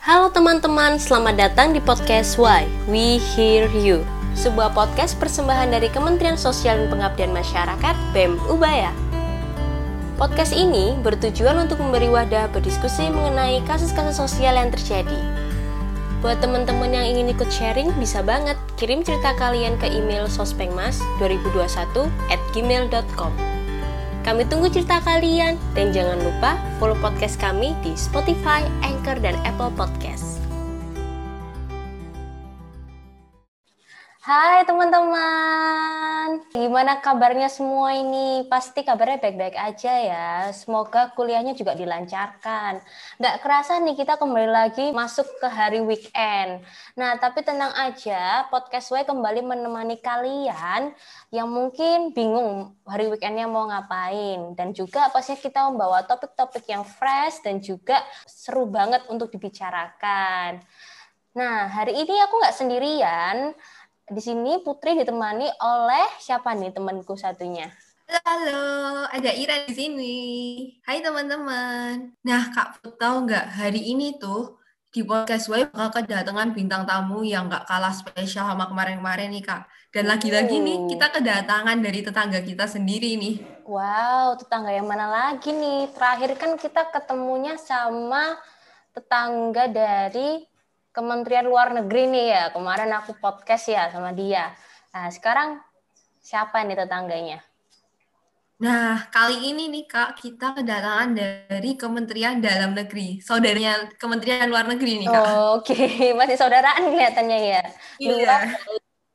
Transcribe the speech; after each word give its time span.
Halo 0.00 0.32
teman-teman, 0.32 0.96
selamat 0.96 1.36
datang 1.36 1.76
di 1.76 1.80
podcast 1.84 2.40
Why 2.40 2.64
We 2.88 3.20
Hear 3.20 3.68
You 3.68 4.00
Sebuah 4.32 4.72
podcast 4.72 5.20
persembahan 5.20 5.76
dari 5.76 5.92
Kementerian 5.92 6.40
Sosial 6.40 6.80
dan 6.80 6.88
Pengabdian 6.88 7.36
Masyarakat 7.36 8.16
BEM 8.16 8.40
Ubaya. 8.48 8.96
Podcast 10.16 10.56
ini 10.56 10.96
bertujuan 11.04 11.68
untuk 11.68 11.84
memberi 11.84 12.08
wadah 12.08 12.48
berdiskusi 12.48 13.12
mengenai 13.12 13.60
kasus-kasus 13.68 14.16
sosial 14.16 14.56
yang 14.56 14.72
terjadi. 14.72 15.20
Buat 16.24 16.40
teman-teman 16.40 16.96
yang 16.96 17.04
ingin 17.04 17.36
ikut 17.36 17.52
sharing, 17.52 17.92
bisa 18.00 18.24
banget 18.24 18.56
kirim 18.80 19.04
cerita 19.04 19.36
kalian 19.36 19.76
ke 19.76 19.84
email 19.84 20.24
sospengmas2021 20.32 22.08
at 22.32 22.40
gmail.com 22.56 23.59
kami 24.22 24.46
tunggu 24.46 24.70
cerita 24.70 25.02
kalian 25.02 25.58
dan 25.74 25.90
jangan 25.90 26.22
lupa 26.22 26.54
follow 26.78 26.96
podcast 27.02 27.40
kami 27.40 27.74
di 27.82 27.96
Spotify, 27.98 28.62
Anchor, 28.86 29.18
dan 29.18 29.34
Apple 29.42 29.72
Podcast. 29.74 30.29
Hai 34.30 34.62
teman-teman, 34.62 36.46
gimana 36.54 37.02
kabarnya 37.02 37.50
semua 37.50 37.98
ini? 37.98 38.46
Pasti 38.46 38.86
kabarnya 38.86 39.18
baik-baik 39.18 39.58
aja 39.58 39.90
ya. 39.90 40.30
Semoga 40.54 41.10
kuliahnya 41.18 41.58
juga 41.58 41.74
dilancarkan. 41.74 42.78
Nggak 43.18 43.36
kerasa 43.42 43.82
nih 43.82 43.98
kita 43.98 44.14
kembali 44.22 44.46
lagi 44.46 44.94
masuk 44.94 45.26
ke 45.42 45.50
hari 45.50 45.82
weekend. 45.82 46.62
Nah, 46.94 47.18
tapi 47.18 47.42
tenang 47.42 47.74
aja, 47.74 48.46
Podcast 48.54 48.94
Way 48.94 49.02
kembali 49.02 49.42
menemani 49.42 49.98
kalian 49.98 50.94
yang 51.34 51.50
mungkin 51.50 52.14
bingung 52.14 52.78
hari 52.86 53.10
weekendnya 53.10 53.50
mau 53.50 53.66
ngapain. 53.66 54.54
Dan 54.54 54.70
juga 54.70 55.10
pastinya 55.10 55.42
kita 55.42 55.66
membawa 55.74 56.06
topik-topik 56.06 56.70
yang 56.70 56.86
fresh 56.86 57.42
dan 57.42 57.58
juga 57.58 57.98
seru 58.30 58.70
banget 58.70 59.02
untuk 59.10 59.26
dibicarakan. 59.34 60.62
Nah, 61.34 61.66
hari 61.66 61.98
ini 61.98 62.14
aku 62.22 62.38
nggak 62.38 62.54
sendirian 62.54 63.58
di 64.10 64.18
sini 64.18 64.58
Putri 64.58 64.98
ditemani 64.98 65.46
oleh 65.62 66.06
siapa 66.18 66.50
nih 66.58 66.74
temanku 66.74 67.14
satunya? 67.14 67.70
Halo, 68.26 69.06
ada 69.06 69.30
Ira 69.30 69.70
di 69.70 69.74
sini. 69.74 70.18
Hai 70.82 70.98
teman-teman. 70.98 72.18
Nah, 72.26 72.42
Kak 72.50 72.82
Put 72.82 72.98
tahu 72.98 73.30
nggak 73.30 73.54
hari 73.54 73.94
ini 73.94 74.18
tuh 74.18 74.58
di 74.90 75.06
podcast 75.06 75.46
Web 75.46 75.70
bakal 75.70 76.02
kedatangan 76.02 76.50
bintang 76.50 76.82
tamu 76.82 77.22
yang 77.22 77.46
nggak 77.46 77.70
kalah 77.70 77.94
spesial 77.94 78.50
sama 78.50 78.66
kemarin-kemarin 78.66 79.30
nih 79.30 79.46
Kak. 79.46 79.70
Dan 79.94 80.10
lagi-lagi 80.10 80.58
nih 80.58 80.90
kita 80.90 81.14
kedatangan 81.14 81.78
dari 81.78 82.02
tetangga 82.02 82.42
kita 82.42 82.66
sendiri 82.66 83.14
nih. 83.14 83.62
Wow, 83.62 84.34
tetangga 84.34 84.74
yang 84.74 84.90
mana 84.90 85.06
lagi 85.06 85.54
nih? 85.54 85.86
Terakhir 85.94 86.34
kan 86.34 86.58
kita 86.58 86.90
ketemunya 86.90 87.54
sama 87.62 88.34
tetangga 88.90 89.70
dari 89.70 90.49
Kementerian 90.90 91.46
Luar 91.46 91.70
Negeri 91.70 92.10
nih 92.10 92.26
ya. 92.34 92.44
Kemarin 92.50 92.90
aku 92.98 93.14
podcast 93.22 93.70
ya 93.70 93.86
sama 93.94 94.10
dia. 94.10 94.50
Nah, 94.90 95.06
sekarang 95.06 95.62
siapa 96.18 96.66
nih 96.66 96.82
tetangganya? 96.82 97.38
Nah, 98.60 99.08
kali 99.08 99.54
ini 99.54 99.72
nih 99.72 99.88
Kak, 99.88 100.20
kita 100.20 100.52
kedatangan 100.52 101.16
dari 101.16 101.78
Kementerian 101.78 102.42
Dalam 102.42 102.76
Negeri. 102.76 103.22
Saudaranya 103.22 103.88
Kementerian 103.96 104.50
Luar 104.50 104.68
Negeri 104.68 105.00
nih 105.00 105.08
Kak. 105.08 105.24
Oh, 105.24 105.62
Oke, 105.62 105.72
okay. 105.72 106.12
masih 106.18 106.36
saudaraan 106.36 106.82
kelihatannya 106.92 107.38
ya. 107.38 107.62
Iya. 107.96 108.36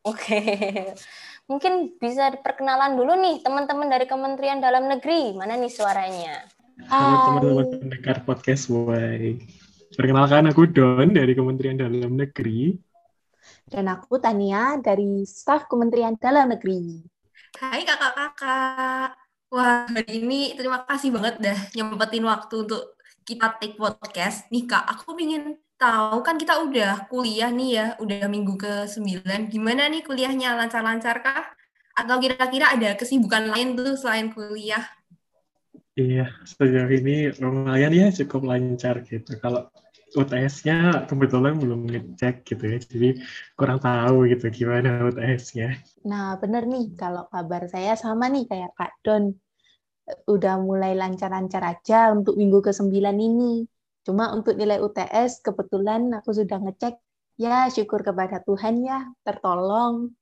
Oke. 0.02 0.18
Okay. 0.18 0.98
Mungkin 1.46 2.02
bisa 2.02 2.34
diperkenalan 2.34 2.98
dulu 2.98 3.14
nih 3.22 3.46
teman-teman 3.46 3.86
dari 3.86 4.10
Kementerian 4.10 4.64
Dalam 4.64 4.90
Negeri. 4.90 5.38
Mana 5.38 5.60
nih 5.60 5.70
suaranya? 5.70 6.42
Halo 6.90 7.38
teman-teman 7.38 7.66
pendengar 7.84 8.18
podcast 8.26 8.72
Why. 8.72 9.38
Perkenalkan 9.96 10.52
aku 10.52 10.68
Don 10.68 11.16
dari 11.16 11.32
Kementerian 11.32 11.80
Dalam 11.80 12.20
Negeri. 12.20 12.76
Dan 13.64 13.88
aku 13.88 14.20
Tania 14.20 14.76
dari 14.84 15.24
staf 15.24 15.72
Kementerian 15.72 16.20
Dalam 16.20 16.52
Negeri. 16.52 17.00
Hai 17.56 17.88
kakak-kakak. 17.88 19.16
Wah, 19.56 19.88
hari 19.88 20.20
ini 20.20 20.52
terima 20.60 20.84
kasih 20.84 21.16
banget 21.16 21.40
dah 21.40 21.60
nyempetin 21.72 22.28
waktu 22.28 22.68
untuk 22.68 23.00
kita 23.24 23.56
take 23.56 23.80
podcast. 23.80 24.52
Nih 24.52 24.68
kak, 24.68 24.84
aku 24.84 25.16
ingin 25.16 25.56
tahu 25.80 26.20
kan 26.28 26.36
kita 26.36 26.60
udah 26.60 27.08
kuliah 27.08 27.48
nih 27.48 27.70
ya, 27.80 27.88
udah 27.96 28.28
minggu 28.28 28.60
ke-9. 28.60 29.24
Gimana 29.48 29.88
nih 29.88 30.04
kuliahnya? 30.04 30.60
Lancar-lancar 30.60 31.24
kah? 31.24 31.56
Atau 31.96 32.20
kira-kira 32.20 32.76
ada 32.76 33.00
kesibukan 33.00 33.48
lain 33.48 33.80
tuh 33.80 33.96
selain 33.96 34.28
kuliah? 34.28 34.84
Iya, 35.96 36.36
sejauh 36.44 36.92
ini 36.92 37.32
lumayan 37.40 37.96
ya 37.96 38.12
cukup 38.12 38.44
lancar 38.44 39.00
gitu. 39.08 39.40
Kalau 39.40 39.72
UTS-nya 40.16 41.06
kebetulan 41.06 41.60
belum 41.60 41.92
ngecek 41.92 42.48
gitu 42.48 42.64
ya, 42.64 42.78
jadi 42.80 43.10
kurang 43.60 43.84
tahu 43.84 44.26
gitu 44.32 44.48
gimana 44.50 45.04
UTS-nya. 45.12 45.76
Nah, 46.08 46.40
bener 46.40 46.64
nih, 46.66 46.96
kalau 46.96 47.28
kabar 47.28 47.68
saya 47.68 48.00
sama 48.00 48.32
nih 48.32 48.48
kayak 48.48 48.72
Kak 48.80 48.94
Don. 49.04 49.36
Udah 50.30 50.62
mulai 50.62 50.94
lancar-lancar 50.94 51.66
aja 51.66 52.14
untuk 52.14 52.38
minggu 52.38 52.62
ke-9 52.62 52.94
ini. 53.18 53.66
Cuma 54.06 54.30
untuk 54.38 54.54
nilai 54.54 54.78
UTS, 54.78 55.42
kebetulan 55.42 56.14
aku 56.14 56.30
sudah 56.30 56.62
ngecek. 56.62 56.96
Ya, 57.42 57.68
syukur 57.74 58.06
kepada 58.06 58.40
Tuhan 58.46 58.86
ya, 58.86 59.12
tertolong. 59.26 60.14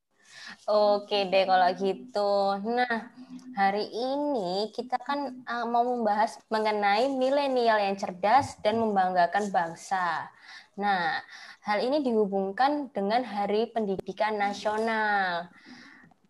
Oke 0.63 1.27
deh 1.27 1.43
kalau 1.43 1.75
gitu. 1.75 2.55
Nah, 2.63 3.11
hari 3.59 3.83
ini 3.91 4.71
kita 4.71 4.95
kan 4.95 5.43
uh, 5.43 5.67
mau 5.67 5.83
membahas 5.83 6.39
mengenai 6.47 7.11
milenial 7.11 7.83
yang 7.83 7.99
cerdas 7.99 8.55
dan 8.63 8.79
membanggakan 8.79 9.51
bangsa. 9.51 10.31
Nah, 10.79 11.19
hal 11.67 11.83
ini 11.83 11.99
dihubungkan 11.99 12.87
dengan 12.95 13.27
Hari 13.27 13.75
Pendidikan 13.75 14.39
Nasional. 14.39 15.51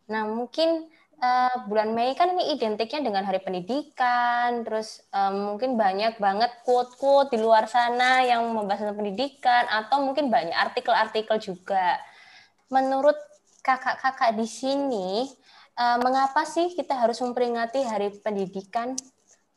Nah, 0.09 0.23
mungkin 0.25 0.89
uh, 1.21 1.69
bulan 1.69 1.93
Mei 1.93 2.17
kan 2.17 2.33
ini 2.33 2.57
identiknya 2.57 3.05
dengan 3.05 3.29
Hari 3.29 3.37
Pendidikan, 3.45 4.65
terus 4.65 5.05
um, 5.13 5.53
mungkin 5.53 5.77
banyak 5.77 6.17
banget 6.17 6.49
quote-quote 6.65 7.29
di 7.29 7.37
luar 7.37 7.69
sana 7.69 8.25
yang 8.25 8.49
membahas 8.49 8.81
tentang 8.81 8.97
pendidikan, 8.97 9.69
atau 9.69 10.01
mungkin 10.01 10.33
banyak 10.33 10.57
artikel-artikel 10.57 11.37
juga. 11.37 12.01
Menurut 12.73 13.15
kakak-kakak 13.63 14.35
di 14.35 14.43
sini, 14.43 15.23
uh, 15.79 15.97
mengapa 16.03 16.43
sih 16.43 16.75
kita 16.75 16.99
harus 16.99 17.23
memperingati 17.23 17.81
Hari 17.87 18.19
Pendidikan? 18.19 18.93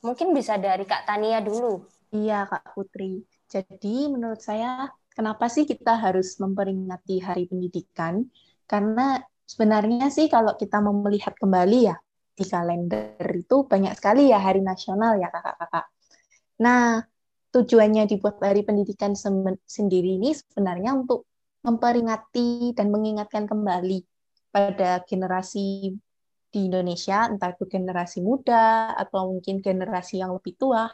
Mungkin 0.01 0.31
bisa 0.31 0.55
dari 0.57 0.87
Kak 0.87 1.11
Tania 1.11 1.43
dulu. 1.43 1.83
Iya, 2.15 2.47
Kak 2.47 2.79
Putri. 2.79 3.27
Jadi 3.51 4.07
menurut 4.07 4.39
saya, 4.39 4.87
kenapa 5.11 5.51
sih 5.51 5.67
kita 5.67 5.99
harus 5.99 6.39
memperingati 6.39 7.19
Hari 7.19 7.51
Pendidikan? 7.51 8.23
Karena 8.71 9.19
sebenarnya 9.43 10.07
sih 10.15 10.31
kalau 10.31 10.55
kita 10.55 10.79
mau 10.79 10.95
melihat 10.95 11.35
kembali 11.35 11.79
ya, 11.91 11.99
di 12.37 12.45
kalender 12.47 13.27
itu 13.33 13.67
banyak 13.67 13.97
sekali 13.97 14.29
ya 14.31 14.39
hari 14.39 14.61
nasional 14.61 15.17
ya 15.19 15.33
kakak-kakak. 15.33 15.89
Nah, 16.61 17.01
tujuannya 17.51 18.05
dibuat 18.05 18.37
Hari 18.45 18.63
Pendidikan 18.63 19.17
sendiri 19.65 20.21
ini 20.21 20.37
sebenarnya 20.37 20.93
untuk 20.93 21.25
memperingati 21.67 22.71
dan 22.79 22.95
mengingatkan 22.95 23.51
kembali 23.51 24.07
pada 24.55 25.03
generasi 25.03 25.99
di 26.47 26.61
Indonesia, 26.71 27.27
entah 27.27 27.51
itu 27.53 27.67
generasi 27.67 28.23
muda 28.23 28.95
atau 28.95 29.35
mungkin 29.35 29.59
generasi 29.59 30.23
yang 30.23 30.31
lebih 30.39 30.55
tua, 30.55 30.87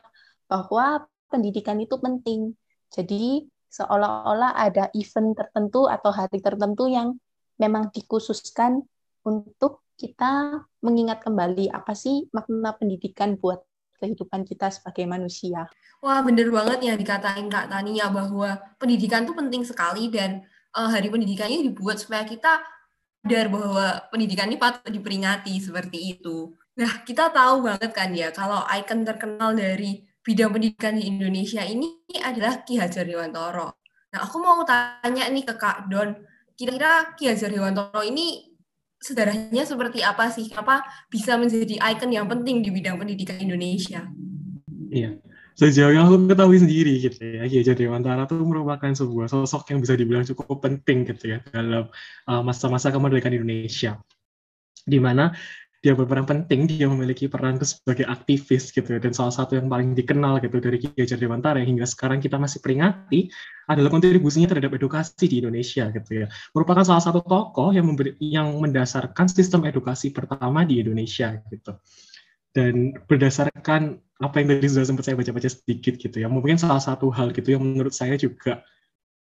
bahwa 0.49 1.05
pendidikan 1.29 1.77
itu 1.77 2.01
penting. 2.01 2.57
Jadi 2.89 3.45
seolah-olah 3.69 4.57
ada 4.57 4.89
event 4.97 5.37
tertentu 5.37 5.87
atau 5.87 6.11
hari 6.11 6.41
tertentu 6.41 6.89
yang 6.89 7.21
memang 7.61 7.93
dikhususkan 7.93 8.81
untuk 9.23 9.85
kita 10.01 10.65
mengingat 10.83 11.23
kembali 11.23 11.71
apa 11.71 11.95
sih 11.95 12.27
makna 12.35 12.75
pendidikan 12.75 13.39
buat 13.39 13.63
kehidupan 14.03 14.43
kita 14.43 14.67
sebagai 14.75 15.07
manusia. 15.07 15.71
Wah, 16.03 16.19
bener 16.27 16.51
banget 16.51 16.91
ya 16.91 16.95
dikatain 16.99 17.47
Kak 17.47 17.71
Tania 17.71 18.11
bahwa 18.11 18.59
pendidikan 18.83 19.23
itu 19.23 19.31
penting 19.31 19.63
sekali 19.63 20.11
dan 20.11 20.43
uh, 20.77 20.89
hari 20.89 21.09
pendidikan 21.13 21.49
ini 21.49 21.73
dibuat 21.73 22.01
supaya 22.01 22.25
kita 22.25 22.61
sadar 23.23 23.47
bahwa 23.53 23.87
pendidikan 24.11 24.51
ini 24.51 24.59
patut 24.59 24.91
diperingati 24.91 25.55
seperti 25.63 26.19
itu. 26.19 26.51
Nah, 26.75 27.07
kita 27.07 27.31
tahu 27.31 27.69
banget 27.69 27.91
kan 27.95 28.11
ya 28.11 28.35
kalau 28.35 28.65
ikon 28.67 29.07
terkenal 29.07 29.55
dari 29.55 30.03
bidang 30.25 30.51
pendidikan 30.51 30.99
di 30.99 31.07
Indonesia 31.07 31.63
ini 31.63 32.03
adalah 32.19 32.67
Ki 32.67 32.81
Hajar 32.81 33.07
Dewantoro. 33.07 33.79
Nah, 34.13 34.21
aku 34.27 34.43
mau 34.43 34.61
tanya 34.67 35.29
nih 35.31 35.45
ke 35.47 35.55
Kak 35.55 35.87
Don, 35.87 36.17
kira-kira 36.59 37.15
Ki 37.15 37.31
Hajar 37.31 37.53
Dewantoro 37.53 38.03
ini 38.03 38.51
sejarahnya 38.99 39.63
seperti 39.63 40.03
apa 40.03 40.31
sih? 40.31 40.51
Apa 40.55 40.83
bisa 41.07 41.39
menjadi 41.39 41.79
ikon 41.79 42.11
yang 42.11 42.27
penting 42.27 42.59
di 42.65 42.75
bidang 42.75 42.99
pendidikan 42.99 43.39
Indonesia? 43.39 44.09
Iya, 44.93 45.21
sejauh 45.59 45.93
yang 45.93 46.09
aku 46.09 46.29
ketahui 46.29 46.59
sendiri 46.61 46.93
gitu 47.01 47.19
ya, 47.21 47.45
Ki 47.49 47.61
Hajar 47.61 47.77
Dewantara 47.77 48.25
itu 48.25 48.37
merupakan 48.41 48.91
sebuah 48.93 49.29
sosok 49.29 49.73
yang 49.73 49.79
bisa 49.85 49.95
dibilang 49.97 50.25
cukup 50.25 50.65
penting 50.65 51.05
gitu 51.09 51.37
ya 51.37 51.39
dalam 51.53 51.89
masa 52.27 52.69
masa-masa 52.69 52.89
kemerdekaan 52.95 53.37
Indonesia. 53.37 54.01
Di 54.83 54.99
mana 54.99 55.31
dia 55.83 55.99
berperan 55.99 56.23
penting, 56.23 56.71
dia 56.71 56.87
memiliki 56.87 57.27
peran 57.27 57.59
sebagai 57.59 58.07
aktivis 58.07 58.71
gitu 58.71 59.03
dan 59.03 59.11
salah 59.11 59.35
satu 59.35 59.59
yang 59.59 59.67
paling 59.67 59.99
dikenal 59.99 60.39
gitu 60.39 60.63
dari 60.63 60.79
Ki 60.79 60.95
Hajar 60.95 61.19
Dewantara 61.19 61.59
yang 61.59 61.75
hingga 61.75 61.91
sekarang 61.91 62.23
kita 62.23 62.39
masih 62.39 62.63
peringati 62.63 63.27
adalah 63.67 63.91
kontribusinya 63.91 64.47
terhadap 64.47 64.79
edukasi 64.79 65.27
di 65.27 65.43
Indonesia 65.43 65.91
gitu 65.91 66.23
ya. 66.23 66.27
Merupakan 66.55 66.87
salah 66.87 67.03
satu 67.03 67.19
tokoh 67.27 67.75
yang 67.75 67.91
memberi, 67.91 68.15
yang 68.23 68.63
mendasarkan 68.63 69.27
sistem 69.27 69.67
edukasi 69.67 70.15
pertama 70.15 70.63
di 70.63 70.79
Indonesia 70.79 71.35
gitu. 71.51 71.75
Dan 72.55 72.95
berdasarkan 73.11 73.99
apa 74.23 74.39
yang 74.39 74.55
tadi 74.55 74.71
sudah 74.71 74.87
sempat 74.87 75.05
saya 75.05 75.19
baca-baca 75.19 75.51
sedikit 75.51 75.99
gitu 75.99 76.17
ya, 76.23 76.31
mungkin 76.31 76.57
salah 76.57 76.79
satu 76.79 77.11
hal 77.11 77.35
gitu 77.35 77.59
yang 77.59 77.63
menurut 77.67 77.91
saya 77.91 78.15
juga 78.15 78.63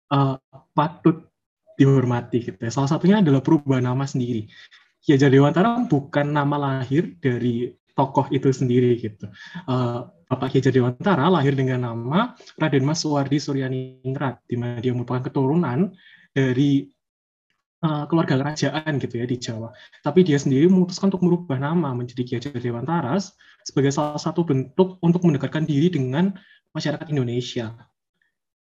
uh, 0.09 0.35
patut 0.73 1.29
dihormati 1.77 2.43
gitu 2.43 2.59
ya. 2.59 2.73
Salah 2.73 2.89
satunya 2.91 3.21
adalah 3.23 3.39
perubahan 3.39 3.85
nama 3.85 4.03
sendiri. 4.03 4.49
Ki 4.99 5.15
Hajar 5.15 5.31
Dewantara 5.31 5.87
bukan 5.87 6.27
nama 6.27 6.59
lahir 6.59 7.15
dari 7.23 7.71
tokoh 7.95 8.27
itu 8.35 8.51
sendiri 8.51 8.99
gitu. 8.99 9.31
Uh, 9.63 10.11
Bapak 10.27 10.51
Ki 10.51 10.59
Hajar 10.59 10.75
Dewantara 10.75 11.31
lahir 11.31 11.55
dengan 11.55 11.87
nama 11.87 12.35
Raden 12.59 12.83
Mas 12.83 13.05
Suwardi 13.05 13.39
Suryaningrat, 13.39 14.43
di 14.49 14.59
mana 14.59 14.83
dia 14.83 14.91
merupakan 14.91 15.23
keturunan 15.31 15.95
dari 16.35 16.91
uh, 17.83 18.03
keluarga 18.07 18.35
kerajaan 18.39 18.99
gitu 18.99 19.15
ya 19.19 19.25
di 19.27 19.37
Jawa. 19.39 19.69
Tapi 20.03 20.23
dia 20.27 20.39
sendiri 20.39 20.67
memutuskan 20.67 21.11
untuk 21.11 21.23
merubah 21.25 21.59
nama 21.59 21.95
menjadi 21.95 22.21
Ki 22.25 22.33
Hajar 22.39 22.59
Dewantara 22.59 23.15
sebagai 23.63 23.91
salah 23.91 24.19
satu 24.19 24.43
bentuk 24.47 24.99
untuk 25.03 25.23
mendekatkan 25.23 25.67
diri 25.67 25.91
dengan 25.91 26.35
masyarakat 26.75 27.07
Indonesia. 27.11 27.75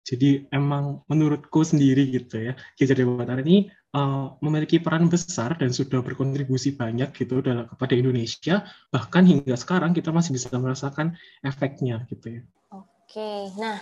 Jadi 0.09 0.49
emang 0.49 1.05
menurutku 1.05 1.61
sendiri 1.61 2.09
gitu 2.09 2.51
ya, 2.51 2.53
Ki 2.75 2.87
Hajar 2.87 2.97
Dewantara 2.97 3.41
ini 3.43 3.69
uh, 3.93 4.35
memiliki 4.41 4.81
peran 4.81 5.07
besar 5.07 5.55
dan 5.59 5.69
sudah 5.69 6.01
berkontribusi 6.01 6.73
banyak 6.73 7.13
gitu 7.13 7.41
dalam 7.45 7.69
kepada 7.69 7.93
Indonesia 7.93 8.65
bahkan 8.89 9.25
hingga 9.25 9.53
sekarang 9.53 9.93
kita 9.93 10.09
masih 10.09 10.33
bisa 10.33 10.49
merasakan 10.57 11.13
efeknya 11.45 12.05
gitu 12.09 12.39
ya. 12.39 12.41
Oke, 12.73 13.49
nah 13.57 13.81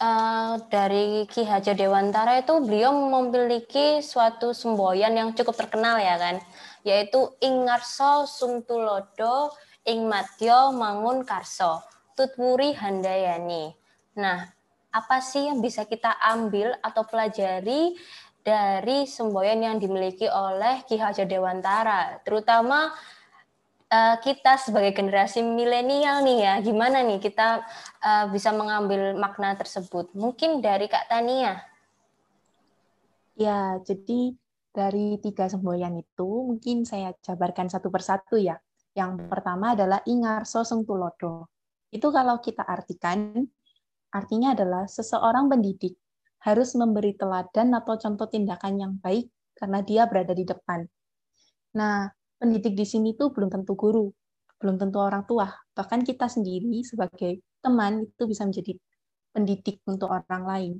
uh, 0.00 0.60
dari 0.68 1.24
Ki 1.28 1.44
Hajar 1.44 1.76
Dewantara 1.76 2.40
itu 2.40 2.54
beliau 2.64 2.92
memiliki 2.92 4.00
suatu 4.04 4.52
semboyan 4.52 5.16
yang 5.16 5.32
cukup 5.32 5.56
terkenal 5.56 6.00
ya 6.00 6.16
kan, 6.20 6.36
yaitu 6.84 7.32
Ingarso 7.40 8.28
Sungtulodo 8.28 9.52
Ing 9.86 10.08
Matyo 10.08 10.74
Mangun 10.74 11.24
Karso 11.24 11.80
Tutwuri 12.16 12.72
Handayani. 12.76 13.72
Nah, 14.16 14.48
apa 14.92 15.20
sih 15.20 15.44
yang 15.48 15.60
bisa 15.60 15.84
kita 15.84 16.16
ambil 16.24 16.72
atau 16.80 17.04
pelajari 17.04 17.92
dari 18.40 19.04
semboyan 19.04 19.58
yang 19.58 19.76
dimiliki 19.76 20.30
oleh 20.30 20.86
Ki 20.86 20.96
Hajar 20.96 21.26
Dewantara, 21.26 22.22
terutama 22.22 22.94
uh, 23.90 24.16
kita 24.22 24.58
sebagai 24.58 24.94
generasi 24.94 25.42
milenial 25.42 26.22
nih 26.22 26.38
ya, 26.42 26.54
gimana 26.62 27.02
nih 27.02 27.18
kita 27.22 27.62
uh, 28.02 28.26
bisa 28.30 28.50
mengambil 28.54 29.14
makna 29.18 29.54
tersebut? 29.54 30.10
Mungkin 30.14 30.62
dari 30.62 30.90
Kak 30.90 31.10
Tania. 31.10 31.62
Ya, 33.36 33.76
jadi 33.84 34.32
dari 34.72 35.20
tiga 35.20 35.48
semboyan 35.48 35.96
itu 36.00 36.28
mungkin 36.52 36.88
saya 36.88 37.12
jabarkan 37.20 37.68
satu 37.68 37.92
persatu 37.92 38.40
ya. 38.40 38.56
Yang 38.96 39.28
pertama 39.28 39.76
adalah 39.76 40.00
Ingarso 40.08 40.64
Sengtulodo. 40.64 41.52
Itu 41.92 42.08
kalau 42.08 42.40
kita 42.40 42.64
artikan, 42.64 43.44
artinya 44.08 44.56
adalah 44.56 44.88
seseorang 44.88 45.52
pendidik 45.52 46.00
harus 46.40 46.72
memberi 46.78 47.12
teladan 47.12 47.76
atau 47.76 48.00
contoh 48.00 48.24
tindakan 48.30 48.74
yang 48.80 48.92
baik 49.02 49.28
karena 49.56 49.84
dia 49.84 50.08
berada 50.08 50.32
di 50.32 50.44
depan. 50.48 50.88
Nah, 51.76 52.08
pendidik 52.36 52.76
di 52.76 52.86
sini 52.88 53.16
tuh 53.16 53.32
belum 53.32 53.48
tentu 53.48 53.72
guru, 53.76 54.08
belum 54.60 54.76
tentu 54.80 54.98
orang 55.00 55.24
tua, 55.24 55.48
bahkan 55.76 56.00
kita 56.04 56.28
sendiri 56.28 56.80
sebagai 56.84 57.40
teman 57.60 58.06
itu 58.08 58.24
bisa 58.24 58.44
menjadi 58.44 58.72
pendidik 59.32 59.84
untuk 59.84 60.08
orang 60.12 60.44
lain. 60.44 60.72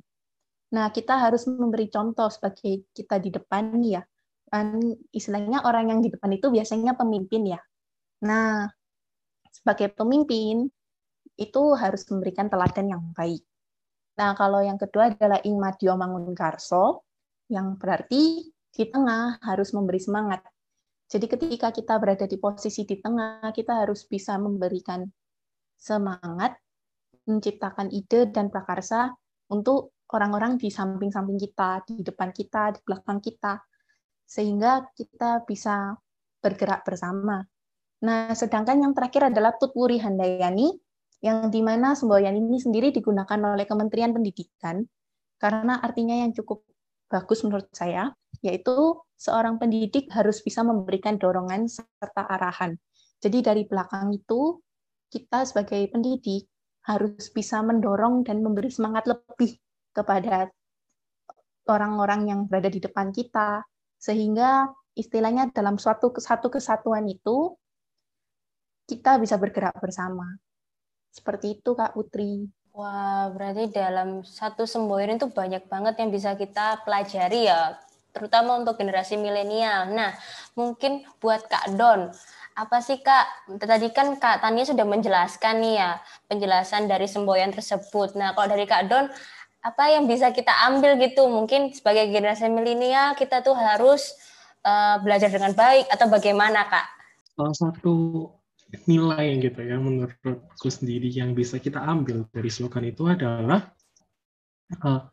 Nah, 0.73 0.91
kita 0.91 1.20
harus 1.20 1.47
memberi 1.47 1.87
contoh 1.93 2.26
sebagai 2.32 2.88
kita 2.91 3.20
di 3.23 3.31
depan 3.31 3.76
ya. 3.85 4.03
Dan 4.47 4.79
istilahnya 5.11 5.67
orang 5.67 5.91
yang 5.91 6.00
di 6.00 6.08
depan 6.08 6.31
itu 6.32 6.49
biasanya 6.49 6.94
pemimpin 6.94 7.50
ya. 7.50 7.61
Nah, 8.25 8.67
sebagai 9.50 9.93
pemimpin 9.93 10.70
itu 11.37 11.62
harus 11.76 12.06
memberikan 12.09 12.49
teladan 12.49 12.87
yang 12.88 13.02
baik. 13.12 13.44
Nah, 14.17 14.32
kalau 14.32 14.64
yang 14.64 14.81
kedua 14.81 15.12
adalah 15.12 15.43
ing 15.44 15.61
madyo 15.61 15.93
yang 17.52 17.67
berarti 17.76 18.49
di 18.49 18.85
tengah 18.88 19.38
harus 19.44 19.70
memberi 19.76 20.00
semangat. 20.00 20.41
Jadi 21.06 21.26
ketika 21.31 21.70
kita 21.70 21.94
berada 22.03 22.26
di 22.26 22.35
posisi 22.37 22.82
di 22.82 22.99
tengah, 22.99 23.55
kita 23.55 23.87
harus 23.87 24.03
bisa 24.11 24.35
memberikan 24.43 25.06
semangat, 25.79 26.58
menciptakan 27.31 27.94
ide 27.94 28.31
dan 28.35 28.50
prakarsa 28.50 29.14
untuk 29.50 29.94
orang-orang 30.11 30.58
di 30.58 30.67
samping-samping 30.67 31.38
kita, 31.38 31.87
di 31.87 32.03
depan 32.03 32.35
kita, 32.35 32.75
di 32.75 32.81
belakang 32.82 33.23
kita, 33.23 33.62
sehingga 34.26 34.91
kita 34.94 35.47
bisa 35.47 35.94
bergerak 36.43 36.82
bersama. 36.82 37.43
Nah, 38.02 38.35
sedangkan 38.35 38.82
yang 38.82 38.93
terakhir 38.94 39.31
adalah 39.31 39.55
Tutwuri 39.55 40.02
Handayani, 40.02 40.75
yang 41.25 41.49
di 41.49 41.62
mana 41.64 41.94
semboyan 41.97 42.37
ini 42.37 42.61
sendiri 42.61 42.93
digunakan 42.93 43.38
oleh 43.56 43.64
Kementerian 43.64 44.12
Pendidikan 44.12 44.85
karena 45.41 45.81
artinya 45.81 46.17
yang 46.17 46.32
cukup 46.32 46.64
bagus 47.06 47.43
menurut 47.47 47.70
saya, 47.73 48.11
yaitu 48.43 48.99
seorang 49.17 49.56
pendidik 49.56 50.11
harus 50.12 50.43
bisa 50.44 50.61
memberikan 50.67 51.17
dorongan 51.17 51.70
serta 51.70 52.26
arahan. 52.26 52.76
Jadi 53.23 53.41
dari 53.41 53.62
belakang 53.64 54.12
itu, 54.12 54.61
kita 55.08 55.47
sebagai 55.49 55.88
pendidik 55.88 56.47
harus 56.87 57.32
bisa 57.32 57.62
mendorong 57.64 58.23
dan 58.23 58.44
memberi 58.44 58.70
semangat 58.70 59.08
lebih 59.11 59.58
kepada 59.91 60.50
orang-orang 61.67 62.31
yang 62.31 62.41
berada 62.47 62.70
di 62.70 62.79
depan 62.79 63.11
kita, 63.11 63.64
sehingga 63.99 64.70
istilahnya 64.94 65.50
dalam 65.50 65.81
suatu 65.81 66.14
satu 66.14 66.52
kesatuan 66.52 67.09
itu, 67.11 67.56
kita 68.87 69.19
bisa 69.19 69.35
bergerak 69.35 69.75
bersama. 69.82 70.38
Seperti 71.11 71.59
itu 71.59 71.75
Kak 71.75 71.97
Putri. 71.97 72.47
Wah, 72.76 73.32
berarti 73.32 73.73
dalam 73.73 74.20
satu 74.20 74.69
semboyan 74.69 75.17
itu 75.17 75.32
banyak 75.32 75.64
banget 75.64 75.96
yang 75.96 76.12
bisa 76.12 76.37
kita 76.37 76.84
pelajari 76.84 77.49
ya, 77.49 77.81
terutama 78.12 78.61
untuk 78.61 78.76
generasi 78.76 79.17
milenial. 79.17 79.88
Nah, 79.96 80.12
mungkin 80.52 81.00
buat 81.17 81.49
Kak 81.49 81.73
Don, 81.73 82.12
apa 82.52 82.76
sih 82.84 83.00
Kak? 83.00 83.49
Tadi 83.56 83.88
kan 83.96 84.20
Kak 84.20 84.44
Tania 84.44 84.69
sudah 84.69 84.84
menjelaskan 84.84 85.56
nih 85.64 85.75
ya, 85.81 85.90
penjelasan 86.28 86.84
dari 86.84 87.08
semboyan 87.08 87.49
tersebut. 87.49 88.12
Nah, 88.12 88.37
kalau 88.37 88.52
dari 88.52 88.69
Kak 88.69 88.93
Don, 88.93 89.08
apa 89.64 89.84
yang 89.96 90.05
bisa 90.05 90.28
kita 90.37 90.52
ambil 90.69 91.00
gitu? 91.00 91.32
Mungkin 91.32 91.73
sebagai 91.73 92.12
generasi 92.12 92.52
milenial 92.52 93.16
kita 93.16 93.40
tuh 93.40 93.56
harus 93.56 94.21
uh, 94.68 95.00
belajar 95.00 95.33
dengan 95.33 95.56
baik 95.56 95.88
atau 95.88 96.12
bagaimana 96.12 96.68
Kak? 96.68 96.87
Salah 97.40 97.56
satu 97.56 97.97
nilai 98.87 99.38
gitu 99.38 99.61
ya 99.62 99.78
menurutku 99.78 100.68
sendiri 100.68 101.06
yang 101.06 101.32
bisa 101.38 101.62
kita 101.62 101.78
ambil 101.78 102.26
dari 102.35 102.50
slogan 102.50 102.82
itu 102.82 103.06
adalah 103.06 103.70
uh, 104.82 105.06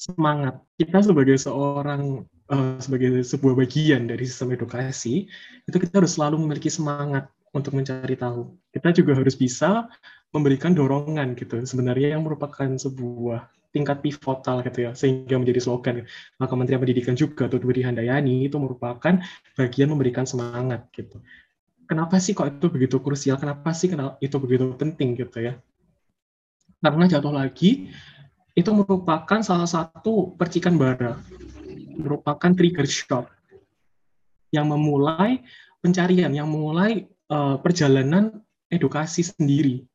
semangat. 0.00 0.64
Kita 0.80 1.04
sebagai 1.04 1.36
seorang 1.36 2.24
uh, 2.48 2.76
sebagai 2.80 3.20
sebuah 3.20 3.54
bagian 3.56 4.08
dari 4.08 4.24
sistem 4.24 4.56
edukasi 4.56 5.28
itu 5.68 5.76
kita 5.76 6.00
harus 6.00 6.16
selalu 6.16 6.40
memiliki 6.40 6.72
semangat 6.72 7.28
untuk 7.52 7.76
mencari 7.76 8.16
tahu. 8.16 8.56
Kita 8.72 8.92
juga 8.96 9.12
harus 9.16 9.36
bisa 9.36 9.88
memberikan 10.32 10.72
dorongan 10.72 11.36
gitu. 11.36 11.60
Sebenarnya 11.64 12.16
yang 12.16 12.24
merupakan 12.24 12.68
sebuah 12.76 13.48
tingkat 13.76 14.00
pivotal 14.00 14.64
gitu 14.64 14.88
ya 14.88 14.90
sehingga 14.96 15.36
menjadi 15.36 15.60
slogan. 15.60 16.08
Maka 16.40 16.48
Kementerian 16.48 16.80
Pendidikan 16.80 17.12
juga 17.12 17.44
tuh 17.44 17.60
Dwi 17.60 17.84
Handayani 17.84 18.48
itu 18.48 18.56
merupakan 18.56 19.20
bagian 19.52 19.88
memberikan 19.92 20.24
semangat 20.24 20.88
gitu 20.96 21.20
kenapa 21.86 22.18
sih 22.20 22.34
kok 22.34 22.50
itu 22.50 22.66
begitu 22.68 23.00
krusial? 23.00 23.38
Kenapa 23.40 23.72
sih 23.72 23.88
kenapa 23.88 24.18
itu 24.20 24.36
begitu 24.36 24.74
penting 24.74 25.16
gitu 25.16 25.38
ya? 25.40 25.54
Karena 26.82 27.08
jatuh 27.08 27.32
lagi 27.32 27.88
itu 28.52 28.70
merupakan 28.72 29.40
salah 29.40 29.68
satu 29.68 30.36
percikan 30.36 30.76
bara, 30.76 31.16
merupakan 31.96 32.50
trigger 32.52 32.88
shock 32.88 33.26
yang 34.52 34.68
memulai 34.68 35.40
pencarian, 35.80 36.32
yang 36.32 36.48
memulai 36.48 37.06
uh, 37.28 37.56
perjalanan 37.60 38.42
edukasi 38.68 39.22
sendiri 39.22 39.86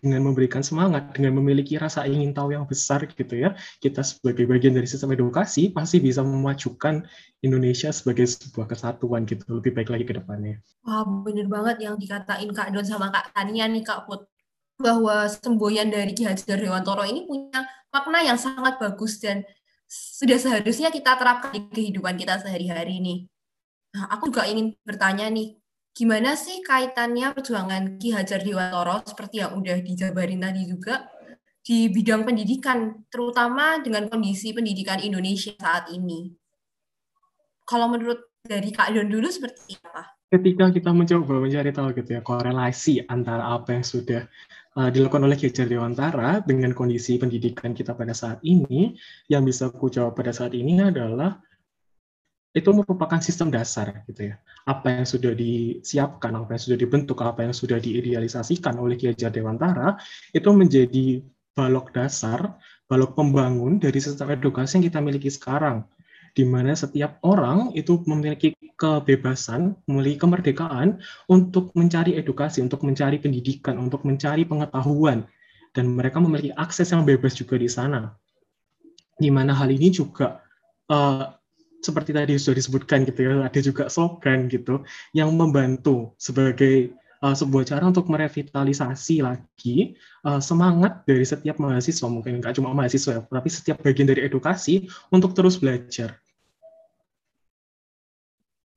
dengan 0.00 0.30
memberikan 0.30 0.60
semangat, 0.60 1.12
dengan 1.16 1.36
memiliki 1.40 1.80
rasa 1.80 2.04
ingin 2.04 2.32
tahu 2.36 2.52
yang 2.52 2.64
besar 2.68 3.04
gitu 3.08 3.34
ya, 3.34 3.56
kita 3.80 4.04
sebagai 4.04 4.44
bagian 4.44 4.76
dari 4.76 4.88
sistem 4.88 5.16
edukasi 5.16 5.72
pasti 5.72 5.98
bisa 5.98 6.20
memajukan 6.24 7.04
Indonesia 7.40 7.90
sebagai 7.90 8.28
sebuah 8.28 8.68
kesatuan 8.70 9.24
gitu, 9.24 9.46
lebih 9.60 9.76
baik 9.76 9.88
lagi 9.92 10.04
ke 10.04 10.14
depannya. 10.16 10.60
Wah, 10.84 11.04
bener 11.24 11.46
banget 11.48 11.82
yang 11.84 11.94
dikatain 11.96 12.50
Kak 12.52 12.72
Don 12.74 12.86
sama 12.86 13.08
Kak 13.12 13.32
Tania 13.32 13.66
nih 13.66 13.82
Kak 13.82 14.06
Put, 14.06 14.28
bahwa 14.76 15.24
semboyan 15.28 15.88
dari 15.88 16.12
Ki 16.12 16.28
Hajar 16.28 16.60
Dewantoro 16.60 17.04
ini 17.08 17.24
punya 17.24 17.64
makna 17.88 18.20
yang 18.20 18.36
sangat 18.36 18.76
bagus 18.76 19.16
dan 19.18 19.40
sudah 19.88 20.36
seharusnya 20.36 20.92
kita 20.92 21.16
terapkan 21.16 21.54
di 21.56 21.60
kehidupan 21.70 22.18
kita 22.20 22.42
sehari-hari 22.42 23.00
nih. 23.00 23.18
Nah, 23.96 24.12
aku 24.12 24.28
juga 24.28 24.44
ingin 24.44 24.76
bertanya 24.84 25.32
nih, 25.32 25.56
gimana 25.96 26.36
sih 26.36 26.60
kaitannya 26.60 27.32
perjuangan 27.32 27.96
Ki 27.96 28.12
Hajar 28.12 28.44
Dewantoro 28.44 29.00
seperti 29.08 29.40
yang 29.40 29.56
udah 29.56 29.80
dijabarin 29.80 30.44
tadi 30.44 30.68
juga 30.68 31.08
di 31.64 31.88
bidang 31.88 32.22
pendidikan, 32.22 33.08
terutama 33.10 33.80
dengan 33.80 34.06
kondisi 34.06 34.52
pendidikan 34.52 35.00
Indonesia 35.02 35.56
saat 35.58 35.90
ini. 35.90 36.30
Kalau 37.66 37.90
menurut 37.90 38.22
dari 38.44 38.70
Kak 38.70 38.94
Don 38.94 39.10
dulu 39.10 39.26
seperti 39.26 39.74
apa? 39.82 40.14
Ketika 40.30 40.70
kita 40.70 40.92
mencoba 40.92 41.42
mencari 41.42 41.72
tahu 41.74 41.90
gitu 41.96 42.10
ya 42.14 42.22
korelasi 42.22 43.08
antara 43.10 43.56
apa 43.56 43.74
yang 43.74 43.82
sudah 43.82 44.28
uh, 44.78 44.92
dilakukan 44.92 45.26
oleh 45.26 45.34
Ki 45.34 45.50
Hajar 45.50 45.66
Dewantara 45.66 46.44
dengan 46.44 46.70
kondisi 46.76 47.18
pendidikan 47.18 47.72
kita 47.72 47.96
pada 47.96 48.12
saat 48.14 48.38
ini, 48.46 48.94
yang 49.32 49.42
bisa 49.42 49.72
aku 49.72 49.90
jawab 49.90 50.14
pada 50.14 50.30
saat 50.30 50.54
ini 50.54 50.78
adalah 50.78 51.40
itu 52.56 52.72
merupakan 52.72 53.20
sistem 53.20 53.52
dasar 53.52 54.00
gitu 54.08 54.32
ya. 54.32 54.40
Apa 54.64 54.88
yang 54.88 55.04
sudah 55.04 55.36
disiapkan, 55.36 56.32
apa 56.32 56.56
yang 56.56 56.62
sudah 56.64 56.78
dibentuk, 56.80 57.20
apa 57.20 57.44
yang 57.44 57.52
sudah 57.52 57.76
diidealisasikan 57.76 58.80
oleh 58.80 58.96
Ki 58.96 59.12
Hajar 59.12 59.28
Dewantara 59.28 60.00
itu 60.32 60.48
menjadi 60.56 61.20
balok 61.52 61.92
dasar, 61.92 62.56
balok 62.88 63.12
pembangun 63.12 63.76
dari 63.76 64.00
sistem 64.00 64.32
edukasi 64.32 64.80
yang 64.80 64.84
kita 64.88 65.04
miliki 65.04 65.28
sekarang, 65.28 65.84
di 66.32 66.48
mana 66.48 66.72
setiap 66.72 67.20
orang 67.28 67.76
itu 67.76 68.00
memiliki 68.08 68.56
kebebasan, 68.80 69.76
memiliki 69.84 70.24
kemerdekaan 70.24 71.04
untuk 71.28 71.76
mencari 71.76 72.16
edukasi, 72.16 72.64
untuk 72.64 72.80
mencari 72.88 73.20
pendidikan, 73.20 73.76
untuk 73.76 74.00
mencari 74.08 74.48
pengetahuan, 74.48 75.28
dan 75.76 75.92
mereka 75.92 76.24
memiliki 76.24 76.56
akses 76.56 76.88
yang 76.88 77.04
bebas 77.04 77.36
juga 77.36 77.60
di 77.60 77.68
sana. 77.68 78.16
Di 79.16 79.28
mana 79.28 79.52
hal 79.52 79.72
ini 79.72 79.92
juga 79.92 80.40
uh, 80.92 81.36
seperti 81.84 82.10
tadi 82.16 82.34
sudah 82.36 82.56
disebutkan 82.56 83.06
gitu 83.06 83.20
ya, 83.26 83.32
ada 83.46 83.60
juga 83.62 83.86
slogan 83.86 84.48
gitu 84.50 84.82
yang 85.12 85.30
membantu 85.34 86.16
sebagai 86.18 86.96
uh, 87.22 87.36
sebuah 87.36 87.64
cara 87.68 87.84
untuk 87.88 88.06
merevitalisasi 88.10 89.22
lagi 89.24 89.96
uh, 90.26 90.42
semangat 90.42 91.06
dari 91.08 91.24
setiap 91.24 91.56
mahasiswa, 91.62 92.06
mungkin 92.10 92.42
nggak 92.42 92.58
cuma 92.58 92.74
mahasiswa, 92.76 93.24
tapi 93.24 93.48
setiap 93.48 93.80
bagian 93.82 94.08
dari 94.08 94.26
edukasi 94.26 94.88
untuk 95.12 95.32
terus 95.32 95.56
belajar. 95.56 96.18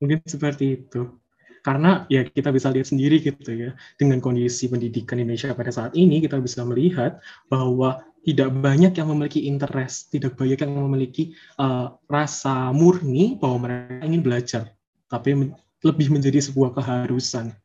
Mungkin 0.00 0.24
seperti 0.24 0.80
itu. 0.80 1.20
Karena 1.60 2.08
ya 2.08 2.24
kita 2.24 2.48
bisa 2.56 2.72
lihat 2.72 2.88
sendiri 2.88 3.20
gitu 3.20 3.52
ya, 3.52 3.76
dengan 4.00 4.16
kondisi 4.24 4.64
pendidikan 4.64 5.20
Indonesia 5.20 5.52
pada 5.52 5.68
saat 5.68 5.92
ini, 5.92 6.24
kita 6.24 6.40
bisa 6.40 6.64
melihat 6.64 7.20
bahwa 7.52 8.00
tidak 8.20 8.52
banyak 8.52 8.92
yang 8.92 9.08
memiliki 9.08 9.48
interest, 9.48 10.12
tidak 10.12 10.36
banyak 10.36 10.60
yang 10.60 10.72
memiliki 10.76 11.32
uh, 11.56 11.96
rasa 12.04 12.68
murni 12.70 13.40
bahwa 13.40 13.68
mereka 13.68 14.04
ingin 14.04 14.22
belajar, 14.22 14.62
tapi 15.08 15.52
lebih 15.80 16.08
menjadi 16.12 16.38
sebuah 16.44 16.76
keharusan. 16.76 17.56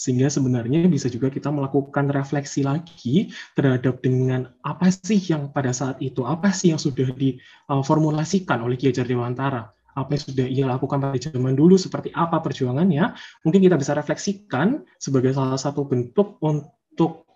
Sehingga 0.00 0.32
sebenarnya 0.32 0.88
bisa 0.88 1.12
juga 1.12 1.28
kita 1.28 1.52
melakukan 1.52 2.08
refleksi 2.08 2.64
lagi 2.64 3.28
terhadap 3.52 4.00
dengan 4.00 4.48
apa 4.64 4.88
sih 4.88 5.20
yang 5.20 5.52
pada 5.52 5.76
saat 5.76 6.00
itu, 6.00 6.24
apa 6.24 6.54
sih 6.56 6.72
yang 6.72 6.80
sudah 6.80 7.12
diformulasikan 7.12 8.64
oleh 8.64 8.80
Ki 8.80 8.88
Hajar 8.88 9.04
Dewantara, 9.04 9.68
apa 9.92 10.10
yang 10.16 10.22
sudah 10.24 10.46
ia 10.48 10.64
lakukan 10.64 11.04
pada 11.04 11.20
zaman 11.20 11.52
dulu, 11.52 11.76
seperti 11.76 12.14
apa 12.16 12.40
perjuangannya, 12.40 13.12
mungkin 13.44 13.60
kita 13.60 13.76
bisa 13.76 13.92
refleksikan 13.92 14.86
sebagai 14.96 15.36
salah 15.36 15.60
satu 15.60 15.84
bentuk 15.84 16.40
untuk 16.40 17.28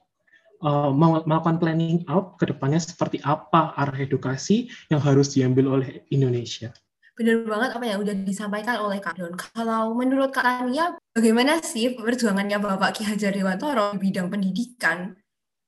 uh, 0.65 0.91
melakukan 0.97 1.61
planning 1.61 2.03
out 2.09 2.41
ke 2.41 2.49
depannya 2.49 2.81
seperti 2.81 3.21
apa 3.23 3.77
arah 3.77 4.01
edukasi 4.01 4.73
yang 4.89 4.99
harus 5.05 5.37
diambil 5.37 5.79
oleh 5.79 6.03
Indonesia 6.11 6.73
benar 7.15 7.47
banget 7.47 7.71
apa 7.79 7.85
yang 7.87 7.99
udah 8.03 8.15
disampaikan 8.27 8.77
oleh 8.83 8.99
Kak 8.99 9.15
Don. 9.15 9.39
Kalau 9.39 9.95
menurut 9.95 10.35
Kak 10.35 10.43
Tania, 10.43 10.99
bagaimana 11.15 11.63
sih 11.63 11.95
perjuangannya 11.95 12.59
Bapak 12.59 12.91
Ki 12.91 13.07
Hajar 13.07 13.31
Dewantoro 13.31 13.95
di 13.95 14.03
bidang 14.03 14.27
pendidikan? 14.27 15.15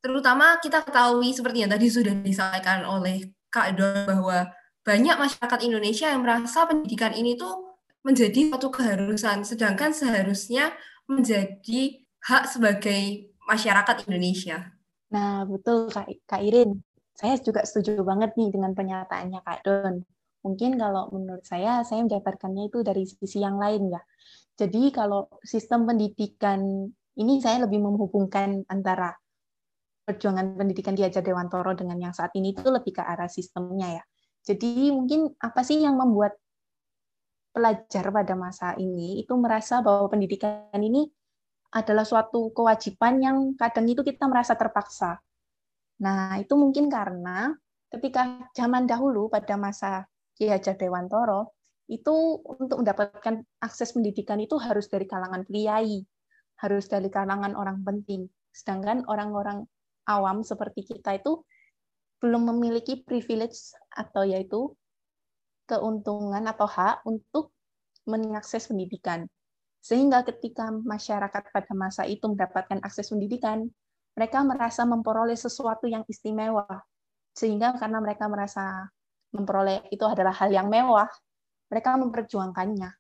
Terutama 0.02 0.58
kita 0.58 0.82
ketahui 0.82 1.30
seperti 1.30 1.62
yang 1.62 1.70
tadi 1.70 1.86
sudah 1.86 2.14
disampaikan 2.18 2.82
oleh 2.82 3.30
Kak 3.50 3.78
Don 3.78 4.06
bahwa 4.10 4.50
banyak 4.82 5.16
masyarakat 5.18 5.60
Indonesia 5.66 6.10
yang 6.10 6.22
merasa 6.26 6.66
pendidikan 6.66 7.14
ini 7.14 7.38
tuh 7.38 7.78
menjadi 8.06 8.54
suatu 8.54 8.70
keharusan, 8.70 9.42
sedangkan 9.42 9.90
seharusnya 9.90 10.74
menjadi 11.10 12.06
hak 12.26 12.46
sebagai 12.46 13.34
masyarakat 13.50 14.06
Indonesia. 14.06 14.75
Nah, 15.14 15.46
betul 15.46 15.90
Kak, 15.90 16.06
Kak 16.26 16.42
Irin. 16.42 16.82
Saya 17.16 17.38
juga 17.40 17.64
setuju 17.64 18.02
banget 18.04 18.36
nih 18.36 18.52
dengan 18.52 18.76
pernyataannya 18.76 19.40
Kak 19.40 19.60
Don 19.64 20.04
Mungkin 20.46 20.78
kalau 20.78 21.10
menurut 21.10 21.42
saya, 21.42 21.82
saya 21.82 22.06
menjabarkannya 22.06 22.70
itu 22.70 22.86
dari 22.86 23.02
sisi 23.02 23.42
yang 23.42 23.58
lain 23.58 23.90
ya. 23.90 23.98
Jadi 24.54 24.94
kalau 24.94 25.26
sistem 25.42 25.90
pendidikan 25.90 26.86
ini 27.18 27.42
saya 27.42 27.66
lebih 27.66 27.82
menghubungkan 27.82 28.62
antara 28.70 29.10
perjuangan 30.06 30.54
pendidikan 30.54 30.94
di 30.94 31.02
Ajar 31.02 31.26
Dewantoro 31.26 31.74
dengan 31.74 31.98
yang 31.98 32.14
saat 32.14 32.30
ini 32.38 32.54
itu 32.54 32.62
lebih 32.70 32.94
ke 32.94 33.02
arah 33.02 33.26
sistemnya 33.26 33.98
ya. 33.98 34.04
Jadi 34.46 34.94
mungkin 34.94 35.34
apa 35.42 35.66
sih 35.66 35.82
yang 35.82 35.98
membuat 35.98 36.38
pelajar 37.50 38.14
pada 38.14 38.38
masa 38.38 38.78
ini 38.78 39.18
itu 39.18 39.34
merasa 39.34 39.82
bahwa 39.82 40.06
pendidikan 40.06 40.70
ini 40.78 41.10
adalah 41.76 42.08
suatu 42.08 42.56
kewajiban 42.56 43.20
yang 43.20 43.36
kadang 43.60 43.84
itu 43.84 44.00
kita 44.00 44.24
merasa 44.24 44.56
terpaksa. 44.56 45.20
Nah, 46.00 46.40
itu 46.40 46.56
mungkin 46.56 46.88
karena 46.88 47.52
ketika 47.92 48.48
zaman 48.56 48.88
dahulu 48.88 49.28
pada 49.28 49.60
masa 49.60 50.08
Ki 50.32 50.48
Hajar 50.48 50.80
Dewantoro, 50.80 51.52
itu 51.92 52.40
untuk 52.40 52.80
mendapatkan 52.82 53.44
akses 53.60 53.92
pendidikan 53.92 54.40
itu 54.40 54.56
harus 54.56 54.88
dari 54.88 55.04
kalangan 55.04 55.44
priai, 55.44 56.00
harus 56.64 56.88
dari 56.88 57.12
kalangan 57.12 57.52
orang 57.52 57.84
penting. 57.84 58.26
Sedangkan 58.50 59.04
orang-orang 59.06 59.68
awam 60.08 60.40
seperti 60.40 60.82
kita 60.96 61.20
itu 61.20 61.44
belum 62.24 62.56
memiliki 62.56 63.04
privilege 63.04 63.76
atau 63.92 64.24
yaitu 64.24 64.72
keuntungan 65.68 66.42
atau 66.48 66.64
hak 66.64 67.04
untuk 67.04 67.52
mengakses 68.08 68.66
pendidikan. 68.66 69.28
Sehingga 69.86 70.26
ketika 70.26 70.66
masyarakat 70.74 71.54
pada 71.54 71.72
masa 71.78 72.02
itu 72.10 72.26
mendapatkan 72.26 72.82
akses 72.82 73.06
pendidikan, 73.14 73.70
mereka 74.18 74.42
merasa 74.42 74.82
memperoleh 74.82 75.38
sesuatu 75.38 75.86
yang 75.86 76.02
istimewa. 76.10 76.66
Sehingga 77.38 77.78
karena 77.78 78.02
mereka 78.02 78.26
merasa 78.26 78.90
memperoleh 79.30 79.86
itu 79.94 80.02
adalah 80.02 80.34
hal 80.34 80.50
yang 80.50 80.66
mewah, 80.66 81.06
mereka 81.70 81.94
memperjuangkannya. 82.02 82.90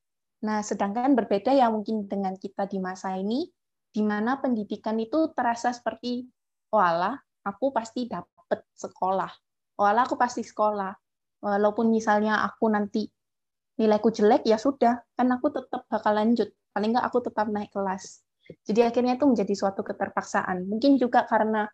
Nah, 0.46 0.58
sedangkan 0.62 1.18
berbeda 1.18 1.50
ya 1.50 1.66
mungkin 1.74 2.06
dengan 2.06 2.38
kita 2.38 2.70
di 2.70 2.78
masa 2.78 3.18
ini, 3.18 3.50
di 3.90 4.06
mana 4.06 4.38
pendidikan 4.38 4.94
itu 5.02 5.34
terasa 5.34 5.74
seperti, 5.74 6.22
walah, 6.70 7.18
aku 7.42 7.74
pasti 7.74 8.06
dapat 8.06 8.62
sekolah. 8.78 9.32
Walah, 9.74 10.06
aku 10.06 10.14
pasti 10.14 10.46
sekolah. 10.46 10.94
Walaupun 11.42 11.90
misalnya 11.90 12.46
aku 12.46 12.70
nanti 12.70 13.10
nilaiku 13.74 14.14
jelek, 14.14 14.46
ya 14.46 14.54
sudah, 14.54 15.02
kan 15.18 15.26
aku 15.34 15.50
tetap 15.50 15.82
bakal 15.90 16.14
lanjut. 16.14 16.54
Paling 16.76 16.92
nggak 16.92 17.08
aku 17.08 17.24
tetap 17.24 17.48
naik 17.48 17.72
kelas. 17.72 18.20
Jadi 18.68 18.84
akhirnya 18.84 19.16
itu 19.16 19.24
menjadi 19.24 19.54
suatu 19.56 19.80
keterpaksaan. 19.80 20.68
Mungkin 20.68 21.00
juga 21.00 21.24
karena 21.24 21.64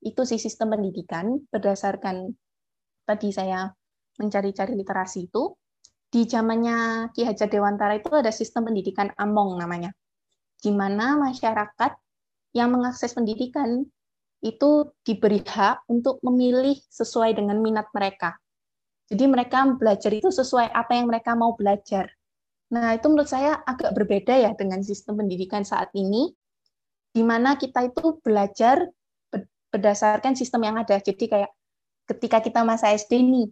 itu 0.00 0.24
sih 0.24 0.40
sistem 0.40 0.72
pendidikan 0.72 1.36
berdasarkan 1.52 2.32
tadi 3.04 3.28
saya 3.28 3.68
mencari-cari 4.16 4.72
literasi 4.72 5.28
itu, 5.28 5.52
di 6.08 6.24
zamannya 6.24 7.12
Ki 7.12 7.28
Hajar 7.28 7.52
Dewantara 7.52 8.00
itu 8.00 8.08
ada 8.16 8.32
sistem 8.32 8.72
pendidikan 8.72 9.12
Among 9.20 9.60
namanya, 9.60 9.92
di 10.58 10.72
mana 10.72 11.20
masyarakat 11.20 11.92
yang 12.56 12.72
mengakses 12.72 13.12
pendidikan 13.12 13.84
itu 14.40 14.70
diberi 15.04 15.44
hak 15.44 15.84
untuk 15.92 16.24
memilih 16.24 16.80
sesuai 16.88 17.36
dengan 17.36 17.60
minat 17.60 17.92
mereka. 17.92 18.40
Jadi 19.12 19.24
mereka 19.28 19.68
belajar 19.76 20.10
itu 20.16 20.32
sesuai 20.32 20.72
apa 20.72 20.96
yang 20.96 21.12
mereka 21.12 21.36
mau 21.36 21.52
belajar. 21.52 22.17
Nah, 22.68 22.92
itu 22.92 23.06
menurut 23.08 23.30
saya 23.30 23.64
agak 23.64 23.96
berbeda 23.96 24.34
ya 24.36 24.52
dengan 24.52 24.84
sistem 24.84 25.24
pendidikan 25.24 25.64
saat 25.64 25.88
ini, 25.96 26.28
di 27.12 27.24
mana 27.24 27.56
kita 27.56 27.88
itu 27.88 28.20
belajar 28.20 28.84
berdasarkan 29.72 30.36
sistem 30.36 30.68
yang 30.68 30.76
ada. 30.76 31.00
Jadi 31.00 31.24
kayak 31.28 31.50
ketika 32.08 32.44
kita 32.44 32.60
masa 32.64 32.92
SD 32.92 33.24
nih, 33.24 33.48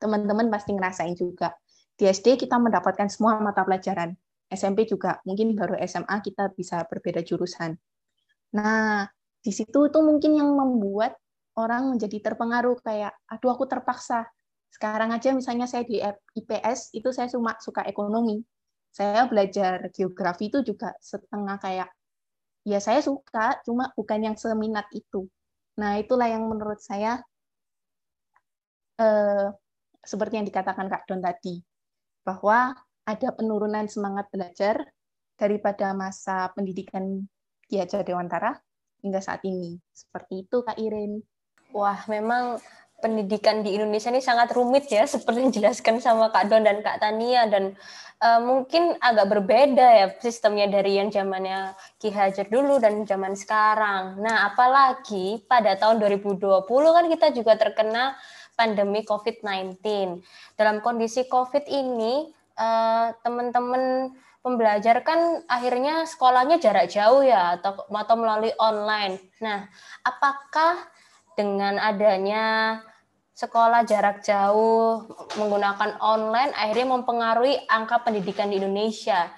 teman-teman 0.00 0.48
pasti 0.52 0.76
ngerasain 0.76 1.16
juga. 1.16 1.56
Di 1.96 2.08
SD 2.08 2.40
kita 2.40 2.56
mendapatkan 2.56 3.08
semua 3.12 3.40
mata 3.40 3.64
pelajaran. 3.64 4.16
SMP 4.50 4.88
juga, 4.88 5.20
mungkin 5.22 5.54
baru 5.54 5.78
SMA 5.84 6.16
kita 6.24 6.50
bisa 6.56 6.82
berbeda 6.88 7.22
jurusan. 7.22 7.76
Nah, 8.56 9.06
di 9.40 9.52
situ 9.54 9.86
itu 9.86 9.98
mungkin 10.02 10.36
yang 10.36 10.52
membuat 10.52 11.14
orang 11.54 11.94
menjadi 11.94 12.18
terpengaruh 12.32 12.82
kayak, 12.82 13.14
aduh 13.30 13.54
aku 13.54 13.68
terpaksa. 13.70 14.26
Sekarang 14.70 15.10
aja 15.10 15.34
misalnya 15.34 15.66
saya 15.66 15.82
di 15.82 15.98
IPS, 16.38 16.94
itu 16.94 17.10
saya 17.10 17.26
cuma 17.26 17.58
suka 17.58 17.82
ekonomi. 17.84 18.40
Saya 18.90 19.26
belajar 19.26 19.90
geografi 19.94 20.50
itu 20.50 20.62
juga 20.62 20.94
setengah 20.98 21.58
kayak, 21.58 21.90
ya 22.66 22.78
saya 22.78 23.02
suka, 23.02 23.58
cuma 23.66 23.90
bukan 23.94 24.30
yang 24.30 24.36
seminat 24.38 24.86
itu. 24.94 25.26
Nah, 25.78 25.98
itulah 25.98 26.26
yang 26.26 26.46
menurut 26.46 26.78
saya 26.82 27.22
eh, 28.98 29.48
seperti 30.04 30.40
yang 30.40 30.46
dikatakan 30.46 30.86
Kak 30.88 31.06
Don 31.06 31.20
tadi, 31.22 31.60
bahwa 32.24 32.74
ada 33.04 33.28
penurunan 33.34 33.86
semangat 33.90 34.28
belajar 34.30 34.86
daripada 35.34 35.96
masa 35.96 36.52
pendidikan 36.52 37.24
Ki 37.64 37.80
Hajar 37.80 38.04
Dewantara 38.04 38.54
hingga 39.00 39.20
saat 39.24 39.40
ini. 39.48 39.80
Seperti 39.90 40.44
itu 40.46 40.60
Kak 40.60 40.76
Irin. 40.76 41.24
Wah, 41.72 42.02
memang 42.10 42.58
pendidikan 43.00 43.64
di 43.64 43.74
Indonesia 43.74 44.12
ini 44.12 44.20
sangat 44.20 44.52
rumit 44.52 44.86
ya, 44.92 45.08
seperti 45.08 45.42
yang 45.42 45.50
dijelaskan 45.50 45.98
sama 45.98 46.28
Kak 46.30 46.52
Don 46.52 46.62
dan 46.62 46.84
Kak 46.84 47.00
Tania 47.00 47.48
dan 47.48 47.74
uh, 48.20 48.40
mungkin 48.40 48.96
agak 49.00 49.26
berbeda 49.26 49.86
ya 49.96 50.06
sistemnya 50.20 50.68
dari 50.68 51.00
yang 51.00 51.08
zamannya 51.08 51.74
Ki 51.96 52.12
Hajar 52.12 52.46
dulu 52.46 52.78
dan 52.78 53.02
zaman 53.08 53.34
sekarang. 53.34 54.20
Nah, 54.20 54.52
apalagi 54.52 55.42
pada 55.48 55.74
tahun 55.74 55.98
2020 55.98 56.68
kan 56.68 57.04
kita 57.08 57.26
juga 57.32 57.56
terkena 57.56 58.14
pandemi 58.54 59.00
COVID-19. 59.08 59.80
Dalam 60.54 60.84
kondisi 60.84 61.24
COVID 61.24 61.64
ini, 61.66 62.28
uh, 62.60 63.16
teman-teman 63.24 64.12
pembelajar 64.40 65.04
kan 65.04 65.44
akhirnya 65.48 66.08
sekolahnya 66.08 66.60
jarak 66.60 66.88
jauh 66.88 67.20
ya 67.24 67.60
atau 67.60 67.84
atau 67.88 68.16
melalui 68.16 68.52
online. 68.56 69.20
Nah, 69.40 69.68
apakah 70.04 70.80
dengan 71.36 71.80
adanya 71.80 72.76
sekolah 73.40 73.88
jarak 73.88 74.20
jauh 74.20 75.08
menggunakan 75.40 75.96
online 76.04 76.52
akhirnya 76.52 76.92
mempengaruhi 76.92 77.56
angka 77.72 78.04
pendidikan 78.04 78.52
di 78.52 78.60
Indonesia. 78.60 79.32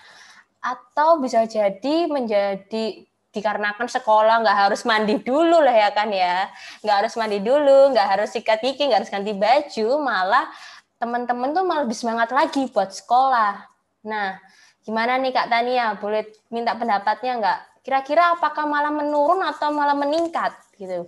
Atau 0.59 1.23
bisa 1.23 1.47
jadi 1.47 2.11
menjadi 2.11 3.07
dikarenakan 3.33 3.89
sekolah 3.89 4.43
nggak 4.43 4.59
harus 4.69 4.83
mandi 4.83 5.23
dulu 5.23 5.63
lah 5.63 5.87
ya 5.87 5.91
kan 5.95 6.11
ya. 6.11 6.51
Nggak 6.83 6.97
harus 7.07 7.15
mandi 7.15 7.39
dulu 7.39 7.95
nggak 7.95 8.09
harus 8.19 8.35
sikat 8.35 8.59
gigi 8.59 8.91
nggak 8.91 9.07
harus 9.07 9.13
ganti 9.15 9.33
baju 9.39 9.89
malah 10.03 10.51
teman-teman 10.99 11.55
tuh 11.55 11.63
malah 11.63 11.83
lebih 11.87 11.99
semangat 11.99 12.35
lagi 12.35 12.67
buat 12.75 12.91
sekolah. 12.91 13.71
Nah 14.11 14.35
gimana 14.83 15.15
nih 15.23 15.31
kak 15.31 15.47
Tania? 15.47 15.95
Boleh 15.95 16.27
minta 16.51 16.75
pendapatnya 16.75 17.39
nggak? 17.39 17.59
Kira-kira 17.87 18.35
apakah 18.35 18.67
malah 18.67 18.91
menurun 18.91 19.47
atau 19.47 19.71
malah 19.71 19.95
meningkat 19.95 20.55
gitu 20.75 21.07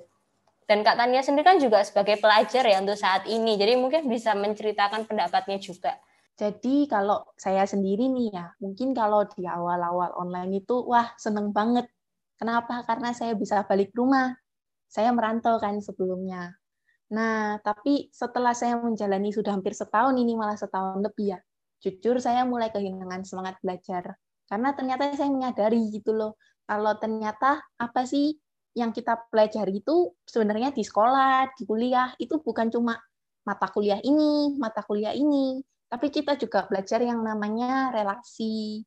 dan 0.65 0.81
Kak 0.81 0.97
Tania 0.97 1.21
sendiri 1.21 1.45
kan 1.45 1.59
juga 1.61 1.85
sebagai 1.85 2.17
pelajar 2.17 2.65
ya 2.65 2.81
untuk 2.81 2.97
saat 2.97 3.29
ini, 3.29 3.61
jadi 3.61 3.77
mungkin 3.77 4.09
bisa 4.09 4.33
menceritakan 4.33 5.05
pendapatnya 5.05 5.61
juga. 5.61 5.97
Jadi 6.35 6.91
kalau 6.91 7.23
saya 7.39 7.63
sendiri 7.63 8.11
nih 8.11 8.35
ya, 8.35 8.51
mungkin 8.59 8.91
kalau 8.91 9.23
di 9.29 9.47
awal-awal 9.47 10.11
online 10.19 10.65
itu, 10.65 10.83
wah 10.83 11.15
seneng 11.15 11.55
banget. 11.55 11.87
Kenapa? 12.35 12.83
Karena 12.83 13.15
saya 13.15 13.39
bisa 13.39 13.63
balik 13.63 13.95
rumah. 13.95 14.35
Saya 14.91 15.15
merantau 15.15 15.63
kan 15.63 15.79
sebelumnya. 15.79 16.59
Nah, 17.15 17.63
tapi 17.63 18.11
setelah 18.11 18.51
saya 18.57 18.75
menjalani 18.81 19.31
sudah 19.31 19.55
hampir 19.55 19.77
setahun 19.79 20.19
ini, 20.19 20.35
malah 20.35 20.59
setahun 20.59 20.99
lebih 20.99 21.37
ya, 21.37 21.39
jujur 21.79 22.19
saya 22.19 22.43
mulai 22.43 22.75
kehilangan 22.75 23.23
semangat 23.23 23.61
belajar. 23.63 24.19
Karena 24.51 24.75
ternyata 24.75 25.15
saya 25.15 25.31
menyadari 25.31 25.93
gitu 25.95 26.11
loh, 26.11 26.35
kalau 26.67 26.97
ternyata 26.99 27.63
apa 27.79 28.03
sih 28.09 28.35
yang 28.75 28.91
kita 28.91 29.31
pelajari 29.31 29.81
itu 29.81 30.13
sebenarnya 30.27 30.75
di 30.75 30.83
sekolah, 30.83 31.55
di 31.55 31.63
kuliah, 31.63 32.11
itu 32.19 32.43
bukan 32.43 32.69
cuma 32.75 32.99
mata 33.47 33.67
kuliah 33.71 34.03
ini, 34.03 34.59
mata 34.59 34.83
kuliah 34.83 35.15
ini, 35.15 35.63
tapi 35.87 36.11
kita 36.11 36.35
juga 36.35 36.67
belajar 36.67 36.99
yang 37.07 37.23
namanya 37.23 37.95
relasi, 37.95 38.83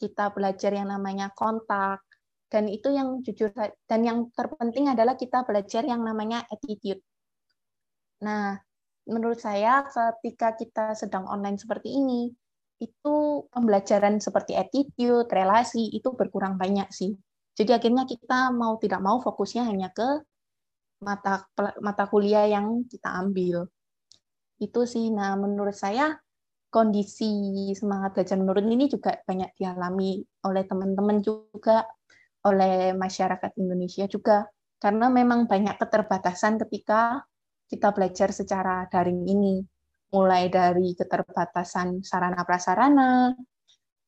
kita 0.00 0.32
belajar 0.32 0.72
yang 0.72 0.88
namanya 0.88 1.28
kontak, 1.36 2.00
dan 2.48 2.70
itu 2.70 2.88
yang 2.94 3.20
jujur 3.20 3.52
dan 3.84 4.00
yang 4.06 4.30
terpenting 4.32 4.88
adalah 4.88 5.18
kita 5.18 5.42
belajar 5.44 5.82
yang 5.84 6.00
namanya 6.00 6.46
attitude. 6.48 7.02
Nah, 8.24 8.56
menurut 9.04 9.36
saya 9.42 9.84
ketika 9.84 10.56
kita 10.56 10.84
sedang 10.96 11.28
online 11.28 11.58
seperti 11.60 11.92
ini, 11.92 12.30
itu 12.80 13.44
pembelajaran 13.52 14.20
seperti 14.20 14.56
attitude, 14.56 15.28
relasi 15.28 15.92
itu 15.92 16.12
berkurang 16.12 16.56
banyak 16.56 16.88
sih. 16.92 17.12
Jadi 17.56 17.70
akhirnya 17.72 18.04
kita 18.04 18.52
mau 18.52 18.76
tidak 18.76 19.00
mau 19.00 19.16
fokusnya 19.24 19.64
hanya 19.64 19.88
ke 19.88 20.20
mata 21.00 21.48
mata 21.80 22.04
kuliah 22.08 22.44
yang 22.44 22.84
kita 22.84 23.08
ambil. 23.16 23.64
Itu 24.60 24.84
sih. 24.84 25.08
Nah, 25.08 25.36
menurut 25.40 25.72
saya 25.76 26.16
kondisi 26.68 27.72
semangat 27.72 28.12
belajar 28.12 28.36
menurun 28.36 28.68
ini 28.68 28.84
juga 28.92 29.16
banyak 29.24 29.56
dialami 29.56 30.20
oleh 30.44 30.62
teman-teman 30.68 31.24
juga, 31.24 31.88
oleh 32.44 32.92
masyarakat 32.92 33.56
Indonesia 33.56 34.04
juga. 34.04 34.44
Karena 34.76 35.08
memang 35.08 35.48
banyak 35.48 35.80
keterbatasan 35.80 36.60
ketika 36.60 37.24
kita 37.72 37.88
belajar 37.96 38.36
secara 38.36 38.84
daring 38.92 39.24
ini. 39.24 39.64
Mulai 40.12 40.52
dari 40.52 40.94
keterbatasan 40.94 42.04
sarana 42.04 42.44
prasarana, 42.46 43.32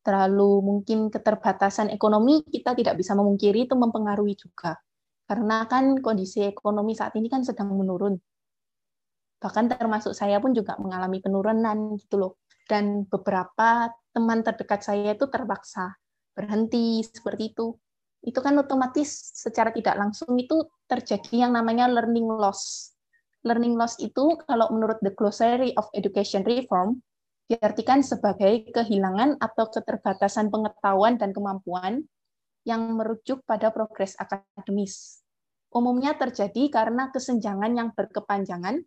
terlalu 0.09 0.65
mungkin 0.65 1.13
keterbatasan 1.13 1.93
ekonomi 1.93 2.41
kita 2.49 2.73
tidak 2.73 2.97
bisa 2.97 3.13
memungkiri 3.13 3.69
itu 3.69 3.77
mempengaruhi 3.77 4.41
juga. 4.41 4.81
Karena 5.29 5.69
kan 5.69 6.01
kondisi 6.01 6.41
ekonomi 6.49 6.97
saat 6.97 7.13
ini 7.21 7.29
kan 7.29 7.45
sedang 7.45 7.77
menurun. 7.77 8.17
Bahkan 9.37 9.69
termasuk 9.69 10.17
saya 10.17 10.41
pun 10.41 10.57
juga 10.57 10.81
mengalami 10.81 11.21
penurunan 11.21 12.01
gitu 12.01 12.17
loh. 12.17 12.33
Dan 12.65 13.05
beberapa 13.05 13.93
teman 14.17 14.41
terdekat 14.41 14.81
saya 14.81 15.13
itu 15.13 15.29
terpaksa 15.29 15.93
berhenti 16.33 17.05
seperti 17.05 17.53
itu. 17.53 17.77
Itu 18.25 18.41
kan 18.41 18.57
otomatis 18.57 19.37
secara 19.37 19.69
tidak 19.77 20.01
langsung 20.01 20.33
itu 20.41 20.65
terjadi 20.89 21.45
yang 21.45 21.53
namanya 21.53 21.85
learning 21.85 22.25
loss. 22.25 22.97
Learning 23.45 23.77
loss 23.77 24.01
itu 24.01 24.41
kalau 24.49 24.73
menurut 24.73 24.97
the 25.05 25.13
glossary 25.13 25.77
of 25.77 25.85
education 25.93 26.43
reform 26.49 27.05
diartikan 27.49 28.05
sebagai 28.05 28.69
kehilangan 28.69 29.41
atau 29.41 29.73
keterbatasan 29.73 30.53
pengetahuan 30.53 31.17
dan 31.17 31.33
kemampuan 31.33 32.05
yang 32.69 32.93
merujuk 32.93 33.41
pada 33.49 33.73
progres 33.73 34.13
akademis. 34.21 35.25
Umumnya 35.73 36.13
terjadi 36.17 36.69
karena 36.69 37.09
kesenjangan 37.09 37.73
yang 37.73 37.89
berkepanjangan 37.97 38.85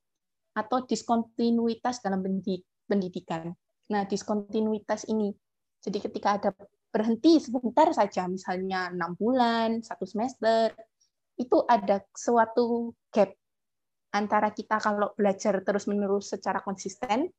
atau 0.54 0.86
diskontinuitas 0.86 2.06
dalam 2.06 2.21
pendidikan. 2.86 3.54
Nah, 3.89 4.06
diskontinuitas 4.06 5.10
ini, 5.10 5.34
jadi 5.82 5.97
ketika 5.97 6.30
ada 6.38 6.50
berhenti 6.93 7.41
sebentar 7.41 7.89
saja, 7.97 8.30
misalnya 8.30 8.93
enam 8.93 9.17
bulan, 9.17 9.82
satu 9.82 10.06
semester, 10.06 10.74
itu 11.39 11.58
ada 11.65 12.06
suatu 12.13 12.93
gap 13.10 13.34
antara 14.13 14.54
kita 14.54 14.78
kalau 14.78 15.15
belajar 15.17 15.63
terus-menerus 15.65 16.36
secara 16.36 16.62
konsisten 16.62 17.32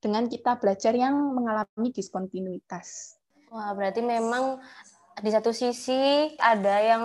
dengan 0.00 0.26
kita 0.26 0.56
belajar 0.56 0.96
yang 0.96 1.14
mengalami 1.36 1.92
diskontinuitas. 1.92 3.20
Wah, 3.52 3.76
berarti 3.76 4.00
memang 4.00 4.58
di 5.20 5.30
satu 5.30 5.52
sisi 5.52 6.32
ada 6.40 6.80
yang 6.80 7.02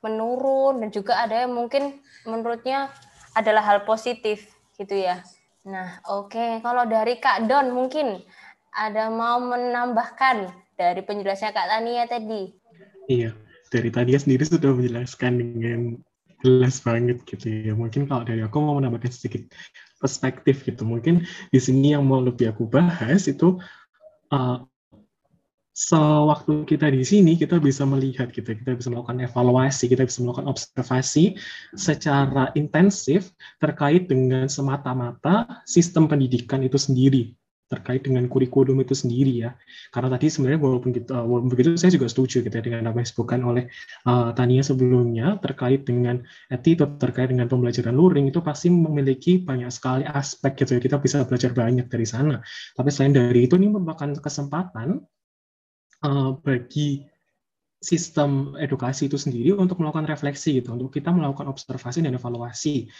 menurun 0.00 0.80
dan 0.80 0.88
juga 0.88 1.20
ada 1.20 1.44
yang 1.44 1.52
mungkin 1.52 2.00
menurutnya 2.24 2.88
adalah 3.36 3.62
hal 3.62 3.78
positif 3.84 4.48
gitu 4.80 4.96
ya. 4.96 5.20
Nah, 5.68 6.00
oke, 6.08 6.32
okay. 6.32 6.50
kalau 6.64 6.88
dari 6.88 7.20
Kak 7.20 7.44
Don 7.44 7.74
mungkin 7.74 8.24
ada 8.72 9.12
mau 9.12 9.42
menambahkan 9.42 10.48
dari 10.78 11.02
penjelasannya 11.02 11.52
Kak 11.52 11.68
Tania 11.68 12.04
tadi. 12.06 12.42
Iya, 13.10 13.34
dari 13.68 13.90
Tania 13.92 14.16
sendiri 14.16 14.46
sudah 14.46 14.72
menjelaskan 14.72 15.32
dengan 15.36 15.80
jelas 16.46 16.78
banget 16.80 17.18
gitu 17.26 17.50
ya. 17.50 17.74
Mungkin 17.74 18.06
kalau 18.06 18.22
dari 18.22 18.40
aku 18.46 18.62
mau 18.62 18.78
menambahkan 18.78 19.10
sedikit 19.10 19.50
perspektif 19.98 20.64
gitu. 20.64 20.82
Mungkin 20.86 21.26
di 21.52 21.60
sini 21.60 21.94
yang 21.94 22.06
mau 22.06 22.22
lebih 22.22 22.54
aku 22.54 22.64
bahas 22.70 23.26
itu 23.26 23.58
uh, 24.32 24.62
sewaktu 25.78 26.66
kita 26.66 26.90
di 26.90 27.06
sini 27.06 27.38
kita 27.38 27.62
bisa 27.62 27.86
melihat 27.86 28.34
gitu, 28.34 28.50
kita 28.50 28.74
bisa 28.74 28.90
melakukan 28.90 29.22
evaluasi, 29.22 29.86
kita 29.86 30.06
bisa 30.10 30.26
melakukan 30.26 30.50
observasi 30.50 31.38
secara 31.78 32.50
intensif 32.58 33.30
terkait 33.62 34.10
dengan 34.10 34.50
semata-mata 34.50 35.62
sistem 35.62 36.10
pendidikan 36.10 36.66
itu 36.66 36.74
sendiri 36.74 37.38
terkait 37.68 38.00
dengan 38.00 38.24
kurikulum 38.26 38.80
itu 38.80 38.96
sendiri 38.96 39.44
ya. 39.44 39.50
Karena 39.92 40.08
tadi 40.16 40.32
sebenarnya 40.32 40.60
walaupun 40.64 40.90
gitu, 40.96 41.12
walaupun 41.12 41.48
begitu 41.52 41.76
saya 41.76 41.92
juga 41.92 42.08
setuju 42.08 42.40
gitu 42.40 42.54
ya 42.56 42.64
dengan 42.64 42.88
apa 42.88 42.96
yang 42.98 43.06
disebutkan 43.06 43.40
oleh 43.44 43.64
uh, 44.08 44.32
Tania 44.32 44.64
sebelumnya 44.64 45.36
terkait 45.44 45.84
dengan 45.84 46.24
attitude 46.48 46.96
terkait 46.96 47.28
dengan 47.28 47.46
pembelajaran 47.46 47.92
luring 47.92 48.32
itu 48.32 48.40
pasti 48.40 48.72
memiliki 48.72 49.44
banyak 49.44 49.68
sekali 49.68 50.08
aspek 50.08 50.56
gitu 50.64 50.76
ya. 50.76 50.80
Kita 50.80 50.96
bisa 50.96 51.28
belajar 51.28 51.52
banyak 51.52 51.86
dari 51.92 52.06
sana. 52.08 52.40
Tapi 52.72 52.88
selain 52.88 53.12
dari 53.12 53.44
itu 53.44 53.54
ini 53.60 53.68
merupakan 53.68 54.16
kesempatan 54.16 55.04
uh, 56.08 56.30
bagi 56.40 57.04
sistem 57.78 58.58
edukasi 58.58 59.06
itu 59.06 59.14
sendiri 59.14 59.54
untuk 59.54 59.78
melakukan 59.78 60.10
refleksi 60.10 60.58
gitu, 60.58 60.74
untuk 60.74 60.90
kita 60.90 61.14
melakukan 61.14 61.46
observasi 61.46 62.02
dan 62.02 62.18
evaluasi. 62.18 62.90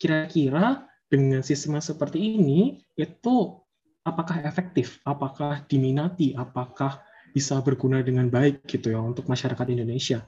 Kira-kira 0.00 0.88
dengan 1.10 1.44
sistem 1.44 1.76
seperti 1.78 2.40
ini 2.40 2.80
itu 2.96 3.63
apakah 4.04 4.44
efektif, 4.44 5.00
apakah 5.08 5.64
diminati, 5.64 6.36
apakah 6.36 7.00
bisa 7.34 7.58
berguna 7.64 8.04
dengan 8.04 8.30
baik 8.30 8.62
gitu 8.70 8.94
ya 8.94 9.00
untuk 9.02 9.26
masyarakat 9.26 9.66
Indonesia. 9.72 10.22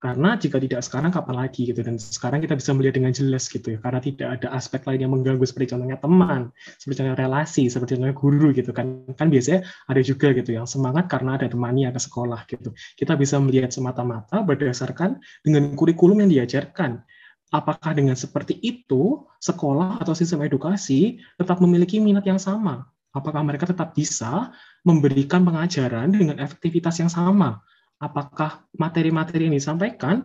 Karena 0.00 0.32
jika 0.32 0.56
tidak 0.56 0.80
sekarang, 0.80 1.12
kapan 1.12 1.44
lagi 1.44 1.68
gitu. 1.68 1.84
Dan 1.84 2.00
sekarang 2.00 2.40
kita 2.40 2.56
bisa 2.56 2.72
melihat 2.72 2.96
dengan 2.96 3.12
jelas 3.12 3.52
gitu 3.52 3.76
ya. 3.76 3.78
Karena 3.84 4.00
tidak 4.00 4.28
ada 4.40 4.48
aspek 4.56 4.80
lain 4.88 5.04
yang 5.04 5.12
mengganggu 5.12 5.44
seperti 5.44 5.76
contohnya 5.76 6.00
teman, 6.00 6.56
seperti 6.80 7.04
contohnya 7.04 7.20
relasi, 7.20 7.68
seperti 7.68 8.00
contohnya 8.00 8.16
guru 8.16 8.48
gitu 8.56 8.72
kan. 8.72 9.04
Kan 9.12 9.28
biasanya 9.28 9.68
ada 9.92 10.00
juga 10.00 10.32
gitu 10.32 10.56
yang 10.56 10.64
semangat 10.64 11.04
karena 11.12 11.36
ada 11.36 11.52
temannya 11.52 11.92
ke 11.92 12.00
sekolah 12.00 12.48
gitu. 12.48 12.72
Kita 12.96 13.12
bisa 13.20 13.36
melihat 13.44 13.76
semata-mata 13.76 14.40
berdasarkan 14.40 15.20
dengan 15.44 15.76
kurikulum 15.76 16.24
yang 16.24 16.32
diajarkan. 16.32 17.04
Apakah 17.52 17.92
dengan 17.92 18.16
seperti 18.16 18.56
itu 18.64 19.28
sekolah 19.36 20.00
atau 20.00 20.16
sistem 20.16 20.48
edukasi 20.48 21.20
tetap 21.36 21.60
memiliki 21.60 22.00
minat 22.00 22.24
yang 22.24 22.40
sama? 22.40 22.88
Apakah 23.10 23.42
mereka 23.42 23.66
tetap 23.66 23.92
bisa 23.94 24.54
memberikan 24.86 25.42
pengajaran 25.42 26.10
dengan 26.14 26.38
efektivitas 26.38 27.02
yang 27.02 27.10
sama? 27.10 27.62
apakah 28.00 28.64
materi-materi 28.74 29.46
yang 29.46 29.54
disampaikan 29.54 30.24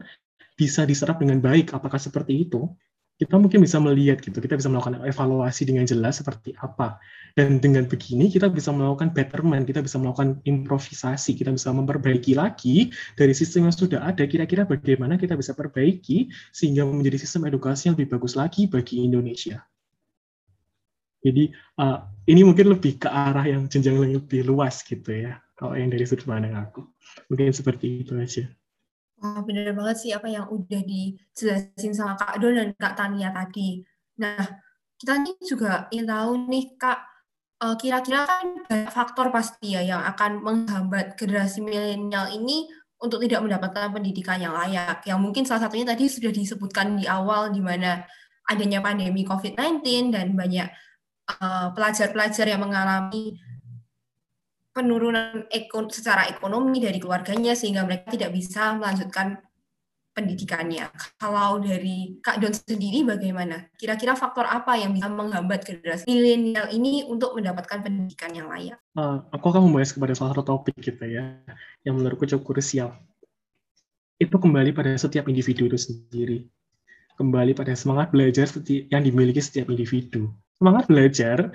bisa 0.55 0.87
diserap 0.87 1.19
dengan 1.19 1.43
baik, 1.43 1.75
apakah 1.75 1.99
seperti 1.99 2.47
itu? 2.47 2.71
Kita 3.15 3.39
mungkin 3.39 3.63
bisa 3.63 3.79
melihat 3.79 4.19
gitu, 4.19 4.43
kita 4.43 4.59
bisa 4.59 4.67
melakukan 4.67 4.99
evaluasi 5.07 5.63
dengan 5.63 5.87
jelas 5.87 6.19
seperti 6.19 6.51
apa. 6.59 6.99
Dan 7.31 7.63
dengan 7.63 7.87
begini 7.87 8.27
kita 8.27 8.51
bisa 8.51 8.75
melakukan 8.75 9.15
betterment, 9.15 9.63
kita 9.63 9.79
bisa 9.79 9.95
melakukan 10.03 10.43
improvisasi, 10.43 11.31
kita 11.39 11.55
bisa 11.55 11.71
memperbaiki 11.71 12.35
lagi 12.35 12.91
dari 13.15 13.31
sistem 13.31 13.71
yang 13.71 13.75
sudah 13.75 14.03
ada, 14.03 14.27
kira-kira 14.27 14.67
bagaimana 14.67 15.15
kita 15.15 15.39
bisa 15.39 15.55
perbaiki 15.55 16.27
sehingga 16.51 16.83
menjadi 16.83 17.23
sistem 17.23 17.47
edukasi 17.47 17.87
yang 17.87 17.95
lebih 17.95 18.19
bagus 18.19 18.35
lagi 18.35 18.67
bagi 18.67 19.07
Indonesia. 19.07 19.63
Jadi 21.25 21.49
uh, 21.81 22.05
ini 22.29 22.41
mungkin 22.45 22.77
lebih 22.77 23.01
ke 23.01 23.09
arah 23.09 23.45
yang 23.45 23.65
jenjang 23.69 23.97
lebih 23.97 24.45
luas 24.45 24.81
gitu 24.85 25.09
ya 25.13 25.41
kalau 25.55 25.73
yang 25.77 25.89
dari 25.89 26.03
sudut 26.03 26.27
pandang 26.27 26.57
aku 26.57 26.83
mungkin 27.31 27.55
seperti 27.55 28.05
itu 28.05 28.13
aja 28.19 28.45
Wah, 29.15 29.39
benar 29.47 29.71
banget 29.71 29.95
sih 30.03 30.11
apa 30.11 30.27
yang 30.27 30.51
udah 30.51 30.81
dijelasin 30.83 31.95
sama 31.95 32.19
Kak 32.19 32.35
Don 32.43 32.51
dan 32.51 32.75
Kak 32.75 32.99
Tania 32.99 33.31
tadi. 33.31 33.79
Nah, 34.19 34.43
kita 34.99 35.23
nih 35.23 35.39
juga 35.39 35.87
ingin 35.87 36.11
tahu 36.11 36.31
nih 36.51 36.65
Kak, 36.75 36.99
eh, 37.63 37.75
kira-kira 37.79 38.27
kan 38.27 38.67
banyak 38.67 38.91
faktor 38.91 39.31
pasti 39.31 39.71
ya 39.71 39.87
yang 39.87 40.03
akan 40.03 40.43
menghambat 40.43 41.15
generasi 41.15 41.63
milenial 41.63 42.27
ini 42.27 42.67
untuk 42.99 43.23
tidak 43.23 43.39
mendapatkan 43.47 43.87
pendidikan 43.95 44.35
yang 44.35 44.51
layak. 44.51 44.99
Yang 45.07 45.19
mungkin 45.23 45.47
salah 45.47 45.63
satunya 45.63 45.87
tadi 45.87 46.11
sudah 46.11 46.35
disebutkan 46.35 46.99
di 46.99 47.07
awal 47.07 47.55
di 47.55 47.63
mana 47.63 48.03
adanya 48.51 48.83
pandemi 48.83 49.23
COVID-19 49.23 50.11
dan 50.11 50.35
banyak 50.35 50.67
pelajar-pelajar 51.73 52.45
uh, 52.45 52.51
yang 52.53 52.61
mengalami 52.61 53.41
penurunan 54.75 55.47
ekon 55.47 55.87
secara 55.87 56.27
ekonomi 56.27 56.83
dari 56.83 56.99
keluarganya 56.99 57.55
sehingga 57.55 57.87
mereka 57.87 58.11
tidak 58.11 58.35
bisa 58.35 58.75
melanjutkan 58.75 59.39
pendidikannya. 60.15 60.87
Kalau 61.19 61.59
dari 61.59 62.19
Kak 62.23 62.39
Don 62.39 62.55
sendiri 62.55 63.03
bagaimana? 63.03 63.67
Kira-kira 63.75 64.15
faktor 64.15 64.47
apa 64.47 64.79
yang 64.79 64.95
bisa 64.95 65.11
menghambat 65.11 65.67
generasi 65.67 66.07
milenial 66.07 66.71
ini 66.71 67.03
untuk 67.03 67.35
mendapatkan 67.35 67.83
pendidikan 67.83 68.31
yang 68.31 68.47
layak? 68.47 68.79
Uh, 68.95 69.23
aku 69.35 69.51
akan 69.51 69.67
membahas 69.67 69.91
kepada 69.91 70.15
salah 70.15 70.31
satu 70.31 70.43
topik 70.43 70.79
kita 70.79 71.03
ya, 71.07 71.39
yang 71.83 71.99
menurutku 71.99 72.23
cukup 72.27 72.55
krusial. 72.55 72.95
Itu 74.15 74.39
kembali 74.39 74.71
pada 74.71 74.95
setiap 74.95 75.27
individu 75.27 75.67
itu 75.67 75.75
sendiri. 75.75 76.47
Kembali 77.19 77.51
pada 77.51 77.75
semangat 77.75 78.11
belajar 78.15 78.47
yang 78.91 79.03
dimiliki 79.03 79.43
setiap 79.43 79.67
individu. 79.67 80.31
Semangat 80.55 80.87
belajar 80.87 81.51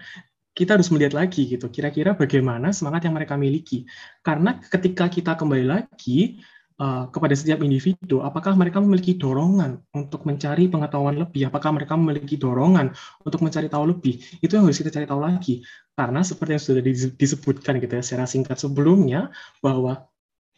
kita 0.50 0.76
harus 0.76 0.90
melihat 0.92 1.16
lagi 1.16 1.46
gitu 1.46 1.70
kira-kira 1.72 2.12
bagaimana 2.12 2.74
semangat 2.74 3.06
yang 3.06 3.16
mereka 3.16 3.38
miliki. 3.38 3.86
Karena 4.20 4.58
ketika 4.60 5.08
kita 5.08 5.32
kembali 5.38 5.64
lagi 5.64 6.42
uh, 6.76 7.08
kepada 7.08 7.32
setiap 7.32 7.64
individu 7.64 8.20
apakah 8.20 8.52
mereka 8.58 8.82
memiliki 8.82 9.16
dorongan 9.16 9.80
untuk 9.94 10.26
mencari 10.26 10.68
pengetahuan 10.68 11.16
lebih? 11.16 11.48
Apakah 11.48 11.70
mereka 11.72 11.94
memiliki 11.94 12.36
dorongan 12.36 12.92
untuk 13.24 13.40
mencari 13.40 13.70
tahu 13.70 13.94
lebih? 13.94 14.20
Itu 14.44 14.58
yang 14.58 14.68
harus 14.68 14.80
kita 14.80 14.92
cari 14.92 15.06
tahu 15.06 15.20
lagi. 15.22 15.64
Karena 15.94 16.20
seperti 16.20 16.50
yang 16.56 16.64
sudah 16.64 16.82
disebutkan 17.14 17.80
gitu 17.80 17.92
ya 17.96 18.02
secara 18.04 18.26
singkat 18.28 18.56
sebelumnya 18.60 19.30
bahwa 19.64 20.08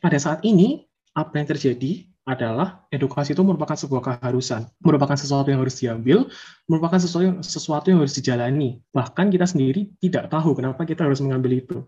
pada 0.02 0.18
saat 0.18 0.42
ini 0.42 0.82
apa 1.12 1.36
yang 1.36 1.46
terjadi 1.46 2.11
adalah 2.22 2.86
edukasi 2.94 3.34
itu 3.34 3.42
merupakan 3.42 3.74
sebuah 3.74 4.02
keharusan, 4.02 4.70
merupakan 4.78 5.18
sesuatu 5.18 5.50
yang 5.50 5.58
harus 5.58 5.74
diambil, 5.82 6.30
merupakan 6.70 7.02
sesuatu 7.02 7.24
yang, 7.26 7.38
sesuatu 7.42 7.90
yang 7.90 7.98
harus 7.98 8.14
dijalani. 8.14 8.78
Bahkan 8.94 9.34
kita 9.34 9.50
sendiri 9.50 9.90
tidak 9.98 10.30
tahu 10.30 10.54
kenapa 10.54 10.86
kita 10.86 11.02
harus 11.02 11.18
mengambil 11.18 11.58
itu. 11.58 11.78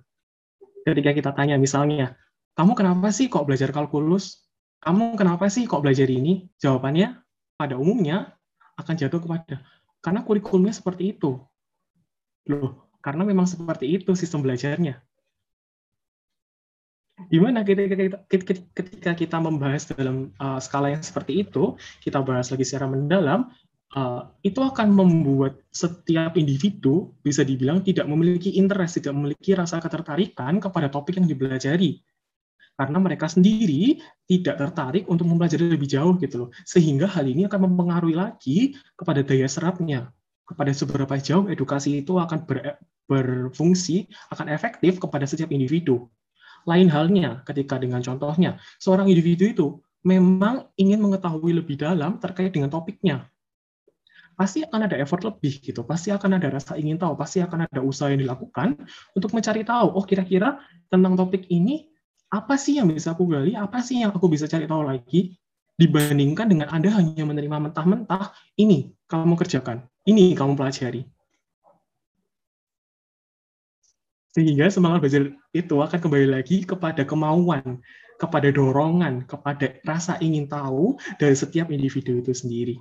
Ketika 0.83 1.15
kita 1.15 1.31
tanya 1.39 1.55
misalnya, 1.55 2.19
kamu 2.59 2.75
kenapa 2.75 3.15
sih 3.15 3.31
kok 3.31 3.47
belajar 3.47 3.71
kalkulus? 3.71 4.43
Kamu 4.83 5.15
kenapa 5.15 5.47
sih 5.47 5.71
kok 5.71 5.87
belajar 5.87 6.11
ini? 6.11 6.51
Jawabannya 6.59 7.15
pada 7.55 7.79
umumnya 7.79 8.35
akan 8.75 8.95
jatuh 8.99 9.23
kepada 9.23 9.63
karena 10.03 10.21
kurikulumnya 10.27 10.75
seperti 10.75 11.15
itu. 11.15 11.39
Loh, 12.51 12.91
karena 13.01 13.23
memang 13.23 13.47
seperti 13.47 13.87
itu 13.87 14.13
sistem 14.19 14.43
belajarnya 14.43 14.99
gimana 17.31 17.63
ketika 17.63 17.95
kita, 18.27 18.63
ketika 18.75 19.13
kita 19.15 19.37
membahas 19.39 19.87
dalam 19.91 20.35
uh, 20.43 20.59
skala 20.59 20.95
yang 20.95 21.03
seperti 21.03 21.47
itu, 21.47 21.79
kita 22.03 22.19
bahas 22.21 22.51
lagi 22.51 22.67
secara 22.67 22.91
mendalam, 22.91 23.51
uh, 23.95 24.27
itu 24.43 24.59
akan 24.59 24.91
membuat 24.91 25.63
setiap 25.71 26.35
individu 26.35 27.15
bisa 27.23 27.47
dibilang 27.47 27.81
tidak 27.87 28.11
memiliki 28.11 28.59
interest, 28.59 28.99
tidak 29.03 29.15
memiliki 29.15 29.55
rasa 29.55 29.79
ketertarikan 29.79 30.59
kepada 30.59 30.91
topik 30.91 31.19
yang 31.23 31.31
dipelajari. 31.31 32.03
Karena 32.75 32.99
mereka 32.99 33.31
sendiri 33.31 34.03
tidak 34.27 34.59
tertarik 34.59 35.07
untuk 35.07 35.31
mempelajari 35.31 35.71
lebih 35.71 35.87
jauh 35.87 36.19
gitu 36.19 36.47
loh. 36.47 36.51
Sehingga 36.67 37.07
hal 37.07 37.31
ini 37.31 37.47
akan 37.47 37.71
mempengaruhi 37.71 38.19
lagi 38.19 38.75
kepada 38.99 39.23
daya 39.23 39.47
serapnya. 39.47 40.11
Kepada 40.43 40.75
seberapa 40.75 41.15
jauh 41.15 41.47
edukasi 41.47 42.03
itu 42.03 42.19
akan 42.19 42.43
ber, 42.43 42.83
berfungsi, 43.07 44.11
akan 44.35 44.51
efektif 44.51 44.99
kepada 44.99 45.23
setiap 45.23 45.55
individu 45.55 46.11
lain 46.65 46.89
halnya 46.89 47.45
ketika 47.45 47.77
dengan 47.81 48.01
contohnya, 48.01 48.61
seorang 48.81 49.09
individu 49.09 49.45
itu 49.49 49.67
memang 50.05 50.69
ingin 50.77 51.01
mengetahui 51.01 51.57
lebih 51.57 51.81
dalam 51.81 52.21
terkait 52.21 52.53
dengan 52.53 52.69
topiknya. 52.69 53.29
Pasti 54.35 54.67
akan 54.67 54.91
ada 54.91 54.99
effort 54.99 55.23
lebih 55.23 55.63
gitu, 55.63 55.87
pasti 55.87 56.11
akan 56.11 56.43
ada 56.43 56.51
rasa 56.51 56.75
ingin 56.75 56.99
tahu, 56.99 57.15
pasti 57.15 57.39
akan 57.39 57.71
ada 57.71 57.81
usaha 57.81 58.11
yang 58.11 58.19
dilakukan 58.19 58.75
untuk 59.15 59.31
mencari 59.31 59.63
tahu, 59.63 59.95
oh 59.95 60.03
kira-kira 60.03 60.59
tentang 60.91 61.15
topik 61.15 61.47
ini 61.49 61.87
apa 62.35 62.59
sih 62.59 62.83
yang 62.83 62.91
bisa 62.91 63.15
aku 63.15 63.31
gali, 63.31 63.55
apa 63.55 63.79
sih 63.79 64.03
yang 64.03 64.11
aku 64.11 64.27
bisa 64.27 64.51
cari 64.51 64.67
tahu 64.67 64.83
lagi, 64.83 65.39
dibandingkan 65.79 66.51
dengan 66.51 66.67
Anda 66.71 66.91
hanya 66.99 67.23
menerima 67.23 67.71
mentah-mentah, 67.71 68.35
ini 68.59 68.91
kamu 69.07 69.39
kerjakan, 69.39 69.87
ini 70.03 70.35
kamu 70.35 70.59
pelajari. 70.59 71.07
Sehingga 74.35 74.67
semangat 74.67 75.07
belajar 75.07 75.31
itu 75.55 75.77
akan 75.79 75.99
kembali 76.03 76.27
lagi 76.35 76.67
kepada 76.67 77.07
kemauan, 77.07 77.79
kepada 78.19 78.51
dorongan, 78.51 79.23
kepada 79.31 79.79
rasa 79.87 80.19
ingin 80.19 80.51
tahu 80.51 80.99
dari 81.23 81.39
setiap 81.39 81.71
individu 81.71 82.19
itu 82.19 82.35
sendiri. 82.35 82.77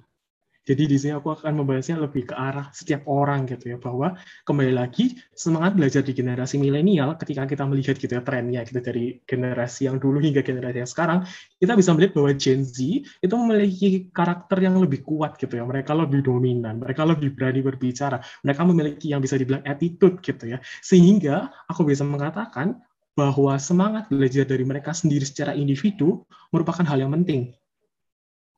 Jadi 0.64 0.84
di 0.88 0.96
sini 0.96 1.12
aku 1.12 1.36
akan 1.36 1.60
membahasnya 1.60 2.00
lebih 2.00 2.32
ke 2.32 2.36
arah 2.40 2.72
setiap 2.72 3.04
orang 3.12 3.44
gitu 3.52 3.76
ya 3.76 3.78
bahwa 3.78 4.16
kembali 4.48 4.72
lagi 4.72 5.12
semangat 5.36 5.76
belajar 5.76 6.00
di 6.08 6.16
generasi 6.16 6.56
milenial 6.56 7.20
ketika 7.20 7.44
kita 7.44 7.68
melihat 7.68 8.00
gitu 8.00 8.16
ya 8.16 8.24
trennya 8.24 8.64
gitu 8.64 8.80
dari 8.80 9.20
generasi 9.28 9.92
yang 9.92 10.00
dulu 10.00 10.24
hingga 10.24 10.40
generasi 10.40 10.80
yang 10.80 10.88
sekarang 10.88 11.20
kita 11.60 11.76
bisa 11.76 11.92
melihat 11.92 12.16
bahwa 12.16 12.32
Gen 12.40 12.64
Z 12.64 12.80
itu 13.04 13.34
memiliki 13.36 14.08
karakter 14.16 14.58
yang 14.64 14.80
lebih 14.80 15.04
kuat 15.04 15.36
gitu 15.36 15.52
ya. 15.60 15.68
Mereka 15.68 15.92
lebih 15.92 16.24
dominan 16.24 16.80
mereka 16.80 17.04
lebih 17.04 17.36
berani 17.36 17.60
berbicara 17.60 18.24
mereka 18.48 18.62
memiliki 18.64 19.12
yang 19.12 19.20
bisa 19.20 19.36
dibilang 19.36 19.68
attitude 19.68 20.24
gitu 20.24 20.48
ya. 20.48 20.64
Sehingga 20.80 21.52
aku 21.68 21.84
bisa 21.84 22.08
mengatakan 22.08 22.80
bahwa 23.14 23.60
semangat 23.60 24.10
belajar 24.10 24.48
dari 24.48 24.64
mereka 24.64 24.96
sendiri 24.96 25.28
secara 25.28 25.54
individu 25.54 26.26
merupakan 26.50 26.82
hal 26.88 26.98
yang 26.98 27.14
penting 27.14 27.54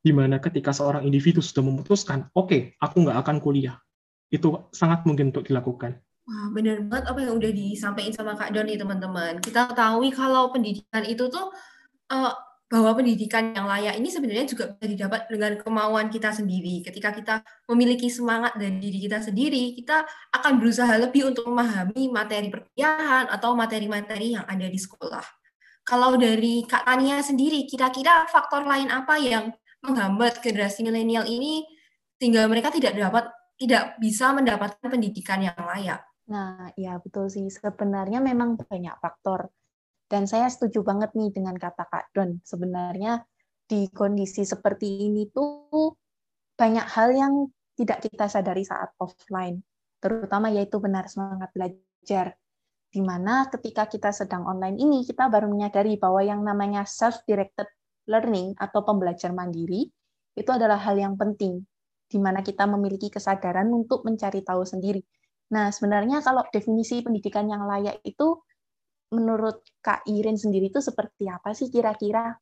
di 0.05 0.13
mana 0.13 0.37
ketika 0.37 0.69
seorang 0.69 1.01
individu 1.01 1.41
sudah 1.41 1.65
memutuskan, 1.65 2.29
oke, 2.37 2.53
okay, 2.53 2.61
aku 2.77 3.01
nggak 3.01 3.25
akan 3.25 3.41
kuliah, 3.41 3.81
itu 4.29 4.69
sangat 4.69 5.01
mungkin 5.09 5.33
untuk 5.33 5.49
dilakukan. 5.49 5.97
Wah, 6.29 6.53
benar 6.53 6.85
banget 6.85 7.05
apa 7.09 7.19
yang 7.25 7.33
udah 7.41 7.49
disampaikan 7.49 8.13
sama 8.13 8.37
Kak 8.37 8.53
Doni, 8.53 8.77
teman-teman. 8.77 9.41
Kita 9.41 9.65
ketahui 9.73 10.13
kalau 10.13 10.53
pendidikan 10.53 11.01
itu 11.09 11.25
tuh, 11.25 11.49
uh, 12.13 12.33
bahwa 12.65 12.97
pendidikan 12.97 13.53
yang 13.53 13.69
layak 13.69 13.97
ini 13.97 14.09
sebenarnya 14.09 14.45
juga 14.49 14.73
bisa 14.73 14.85
didapat 14.89 15.29
dengan 15.29 15.57
kemauan 15.57 16.09
kita 16.09 16.33
sendiri. 16.33 16.81
Ketika 16.85 17.13
kita 17.13 17.35
memiliki 17.69 18.09
semangat 18.09 18.57
dari 18.57 18.77
diri 18.77 19.05
kita 19.05 19.21
sendiri, 19.21 19.73
kita 19.77 20.05
akan 20.33 20.53
berusaha 20.57 20.93
lebih 21.01 21.29
untuk 21.29 21.45
memahami 21.49 22.09
materi 22.09 22.49
perkuliahan 22.49 23.29
atau 23.29 23.53
materi-materi 23.53 24.37
yang 24.37 24.45
ada 24.49 24.65
di 24.65 24.77
sekolah. 24.81 25.25
Kalau 25.85 26.17
dari 26.17 26.65
Kak 26.65 26.89
Tania 26.89 27.21
sendiri, 27.21 27.69
kira-kira 27.69 28.25
faktor 28.33 28.65
lain 28.65 28.89
apa 28.89 29.21
yang 29.21 29.53
menghambat 29.87 30.41
generasi 30.41 30.81
milenial 30.81 31.25
ini 31.29 31.65
sehingga 32.17 32.47
mereka 32.49 32.73
tidak 32.73 32.95
dapat 32.97 33.29
tidak 33.55 33.95
bisa 34.01 34.35
mendapatkan 34.35 34.87
pendidikan 34.87 35.39
yang 35.39 35.55
layak. 35.55 36.03
Nah, 36.27 36.73
ya 36.75 36.97
betul 36.99 37.29
sih. 37.31 37.47
Sebenarnya 37.47 38.19
memang 38.19 38.59
banyak 38.59 38.95
faktor. 38.99 39.47
Dan 40.05 40.29
saya 40.29 40.49
setuju 40.51 40.85
banget 40.85 41.13
nih 41.17 41.33
dengan 41.33 41.55
kata 41.57 41.87
Kak 41.87 42.13
Don. 42.13 42.37
Sebenarnya 42.45 43.25
di 43.65 43.89
kondisi 43.89 44.45
seperti 44.45 45.09
ini 45.09 45.25
tuh 45.33 45.93
banyak 46.53 46.85
hal 46.85 47.09
yang 47.15 47.33
tidak 47.75 48.05
kita 48.05 48.29
sadari 48.31 48.63
saat 48.63 48.93
offline, 49.01 49.59
terutama 49.99 50.47
yaitu 50.53 50.79
benar 50.79 51.09
semangat 51.11 51.51
belajar. 51.51 52.37
Di 52.87 53.03
mana 53.03 53.51
ketika 53.51 53.91
kita 53.91 54.15
sedang 54.15 54.47
online 54.47 54.79
ini, 54.79 55.03
kita 55.03 55.27
baru 55.27 55.51
menyadari 55.51 55.99
bahwa 55.99 56.23
yang 56.23 56.39
namanya 56.39 56.87
self-directed 56.87 57.67
learning 58.05 58.57
atau 58.57 58.81
pembelajar 58.85 59.33
mandiri 59.33 59.89
itu 60.35 60.49
adalah 60.51 60.81
hal 60.81 60.99
yang 60.99 61.15
penting, 61.15 61.63
di 62.05 62.17
mana 62.19 62.43
kita 62.43 62.67
memiliki 62.67 63.07
kesadaran 63.09 63.71
untuk 63.71 64.03
mencari 64.03 64.43
tahu 64.43 64.67
sendiri. 64.67 65.01
Nah, 65.53 65.71
sebenarnya 65.71 66.25
kalau 66.25 66.43
definisi 66.49 67.05
pendidikan 67.05 67.47
yang 67.47 67.63
layak 67.69 68.01
itu 68.03 68.41
menurut 69.13 69.61
Kak 69.79 70.03
Irin 70.09 70.35
sendiri 70.35 70.73
itu 70.73 70.81
seperti 70.81 71.29
apa 71.29 71.53
sih 71.53 71.69
kira-kira? 71.69 72.35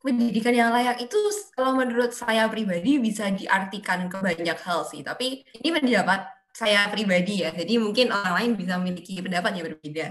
pendidikan 0.00 0.56
yang 0.56 0.72
layak 0.72 0.96
itu 1.04 1.20
kalau 1.52 1.76
menurut 1.76 2.16
saya 2.16 2.48
pribadi 2.48 2.96
bisa 2.96 3.28
diartikan 3.28 4.08
ke 4.08 4.16
banyak 4.16 4.58
hal 4.64 4.80
sih. 4.88 5.04
Tapi 5.04 5.44
ini 5.60 5.68
pendapat 5.76 6.24
saya 6.56 6.88
pribadi 6.88 7.44
ya. 7.44 7.52
Jadi 7.52 7.76
mungkin 7.76 8.10
orang 8.10 8.34
lain 8.40 8.50
bisa 8.56 8.80
memiliki 8.80 9.20
pendapat 9.20 9.52
yang 9.60 9.66
berbeda. 9.70 10.06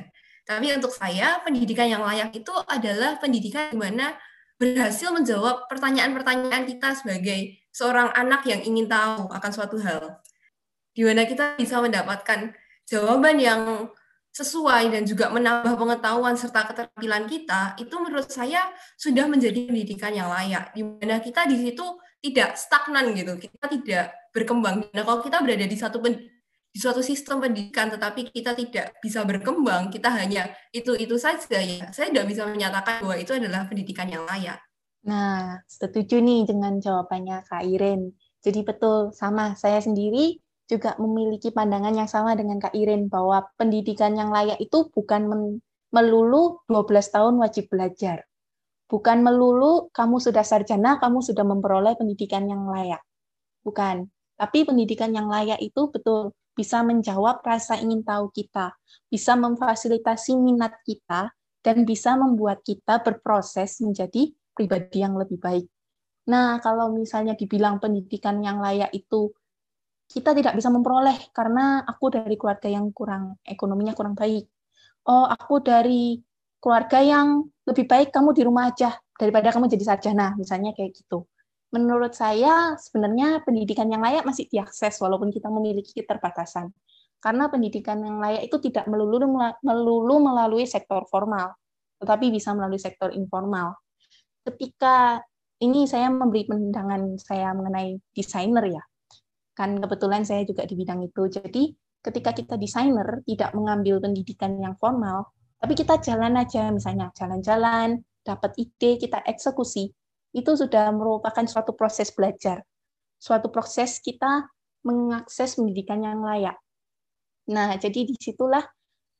Tapi 0.46 0.66
untuk 0.74 0.94
saya 0.94 1.42
pendidikan 1.46 1.90
yang 1.90 2.02
layak 2.06 2.34
itu 2.34 2.54
adalah 2.70 3.18
pendidikan 3.22 3.70
di 3.74 3.78
mana 3.78 4.14
berhasil 4.60 5.10
menjawab 5.16 5.72
pertanyaan-pertanyaan 5.72 6.68
kita 6.68 6.92
sebagai 7.00 7.58
seorang 7.72 8.12
anak 8.12 8.44
yang 8.44 8.60
ingin 8.60 8.92
tahu 8.92 9.32
akan 9.32 9.52
suatu 9.56 9.80
hal. 9.80 10.20
Di 10.92 11.08
mana 11.08 11.24
kita 11.24 11.56
bisa 11.56 11.80
mendapatkan 11.80 12.52
jawaban 12.84 13.40
yang 13.40 13.88
sesuai 14.36 14.94
dan 14.94 15.04
juga 15.08 15.32
menambah 15.32 15.74
pengetahuan 15.80 16.36
serta 16.36 16.70
keterampilan 16.70 17.26
kita, 17.26 17.80
itu 17.82 17.96
menurut 17.98 18.30
saya 18.30 18.68
sudah 19.00 19.26
menjadi 19.26 19.72
pendidikan 19.72 20.14
yang 20.14 20.30
layak, 20.30 20.76
di 20.76 20.86
mana 20.86 21.18
kita 21.24 21.50
di 21.50 21.58
situ 21.58 21.84
tidak 22.20 22.60
stagnan 22.60 23.16
gitu, 23.16 23.40
kita 23.40 23.66
tidak 23.72 24.06
berkembang. 24.36 24.86
Nah, 24.92 25.04
kalau 25.08 25.24
kita 25.24 25.40
berada 25.42 25.66
di 25.66 25.78
satu 25.80 26.04
di 26.80 26.88
suatu 26.88 27.04
sistem 27.04 27.44
pendidikan, 27.44 27.92
tetapi 27.92 28.32
kita 28.32 28.56
tidak 28.56 28.96
bisa 29.04 29.28
berkembang, 29.28 29.92
kita 29.92 30.08
hanya 30.16 30.48
itu-itu 30.72 31.20
saja 31.20 31.60
ya, 31.60 31.92
saya 31.92 32.08
tidak 32.08 32.32
bisa 32.32 32.48
menyatakan 32.48 33.04
bahwa 33.04 33.20
itu 33.20 33.36
adalah 33.36 33.68
pendidikan 33.68 34.08
yang 34.08 34.24
layak. 34.24 34.64
Nah, 35.04 35.60
setuju 35.68 36.24
nih 36.24 36.48
dengan 36.48 36.80
jawabannya 36.80 37.44
Kak 37.52 37.68
Iren. 37.68 38.16
Jadi 38.40 38.64
betul, 38.64 39.12
sama 39.12 39.60
saya 39.60 39.84
sendiri 39.84 40.40
juga 40.72 40.96
memiliki 41.04 41.52
pandangan 41.52 42.00
yang 42.00 42.08
sama 42.08 42.40
dengan 42.40 42.64
Kak 42.64 42.72
Irin 42.72 43.12
bahwa 43.12 43.44
pendidikan 43.60 44.16
yang 44.16 44.32
layak 44.32 44.56
itu 44.64 44.88
bukan 44.96 45.28
melulu 45.92 46.64
12 46.72 47.12
tahun 47.12 47.44
wajib 47.44 47.68
belajar. 47.68 48.24
Bukan 48.88 49.20
melulu 49.20 49.92
kamu 49.92 50.24
sudah 50.24 50.48
sarjana, 50.48 50.96
kamu 50.96 51.20
sudah 51.28 51.44
memperoleh 51.44 52.00
pendidikan 52.00 52.48
yang 52.48 52.64
layak. 52.72 53.04
Bukan. 53.68 54.08
Tapi 54.40 54.64
pendidikan 54.64 55.12
yang 55.12 55.28
layak 55.28 55.60
itu 55.60 55.92
betul 55.92 56.32
bisa 56.60 56.84
menjawab 56.84 57.40
rasa 57.40 57.80
ingin 57.80 58.04
tahu 58.04 58.28
kita, 58.36 58.76
bisa 59.08 59.40
memfasilitasi 59.40 60.36
minat 60.36 60.76
kita, 60.84 61.32
dan 61.64 61.88
bisa 61.88 62.20
membuat 62.20 62.60
kita 62.68 63.00
berproses 63.00 63.80
menjadi 63.80 64.28
pribadi 64.52 65.00
yang 65.00 65.16
lebih 65.16 65.40
baik. 65.40 65.72
Nah, 66.28 66.60
kalau 66.60 66.92
misalnya 66.92 67.40
dibilang 67.40 67.80
pendidikan 67.80 68.44
yang 68.44 68.60
layak 68.60 68.92
itu 68.92 69.32
kita 70.10 70.36
tidak 70.36 70.58
bisa 70.58 70.68
memperoleh 70.74 71.32
karena 71.32 71.86
aku 71.86 72.12
dari 72.12 72.36
keluarga 72.36 72.68
yang 72.68 72.92
kurang 72.92 73.40
ekonominya 73.46 73.96
kurang 73.96 74.20
baik. 74.20 74.50
Oh, 75.08 75.24
aku 75.30 75.64
dari 75.64 76.20
keluarga 76.60 77.00
yang 77.00 77.48
lebih 77.64 77.88
baik 77.88 78.10
kamu 78.12 78.36
di 78.36 78.44
rumah 78.44 78.68
aja 78.68 79.00
daripada 79.16 79.54
kamu 79.56 79.72
jadi 79.72 79.96
sarjana, 79.96 80.36
misalnya 80.36 80.76
kayak 80.76 80.92
gitu. 80.92 81.24
Menurut 81.70 82.18
saya 82.18 82.74
sebenarnya 82.78 83.46
pendidikan 83.46 83.86
yang 83.90 84.02
layak 84.02 84.26
masih 84.26 84.50
diakses 84.50 84.98
walaupun 84.98 85.30
kita 85.30 85.50
memiliki 85.54 85.94
keterbatasan. 85.94 86.74
Karena 87.20 87.52
pendidikan 87.52 88.00
yang 88.00 88.18
layak 88.18 88.48
itu 88.48 88.58
tidak 88.64 88.88
melulu 88.88 89.20
melulu 89.62 90.16
melalui 90.24 90.66
sektor 90.66 91.04
formal, 91.12 91.54
tetapi 92.00 92.32
bisa 92.32 92.56
melalui 92.56 92.80
sektor 92.80 93.12
informal. 93.12 93.76
Ketika 94.42 95.20
ini 95.60 95.84
saya 95.86 96.08
memberi 96.08 96.48
pandangan 96.48 97.20
saya 97.20 97.52
mengenai 97.52 98.00
desainer 98.16 98.66
ya 98.72 98.84
kan 99.60 99.76
kebetulan 99.76 100.24
saya 100.24 100.48
juga 100.48 100.64
di 100.64 100.72
bidang 100.80 101.04
itu. 101.04 101.28
Jadi 101.28 101.76
ketika 102.00 102.32
kita 102.32 102.56
desainer 102.56 103.20
tidak 103.28 103.52
mengambil 103.52 104.00
pendidikan 104.00 104.56
yang 104.56 104.80
formal, 104.80 105.36
tapi 105.60 105.76
kita 105.76 106.00
jalan 106.00 106.40
aja 106.40 106.72
misalnya 106.72 107.12
jalan-jalan, 107.12 108.00
dapat 108.24 108.56
ide, 108.56 108.96
kita 108.96 109.20
eksekusi, 109.28 109.92
itu 110.34 110.52
sudah 110.54 110.94
merupakan 110.94 111.46
suatu 111.50 111.74
proses 111.74 112.14
belajar. 112.14 112.62
Suatu 113.20 113.50
proses 113.52 114.00
kita 114.00 114.48
mengakses 114.86 115.60
pendidikan 115.60 116.00
yang 116.00 116.24
layak. 116.24 116.56
Nah, 117.50 117.76
jadi 117.76 118.06
di 118.06 118.16
situlah 118.16 118.64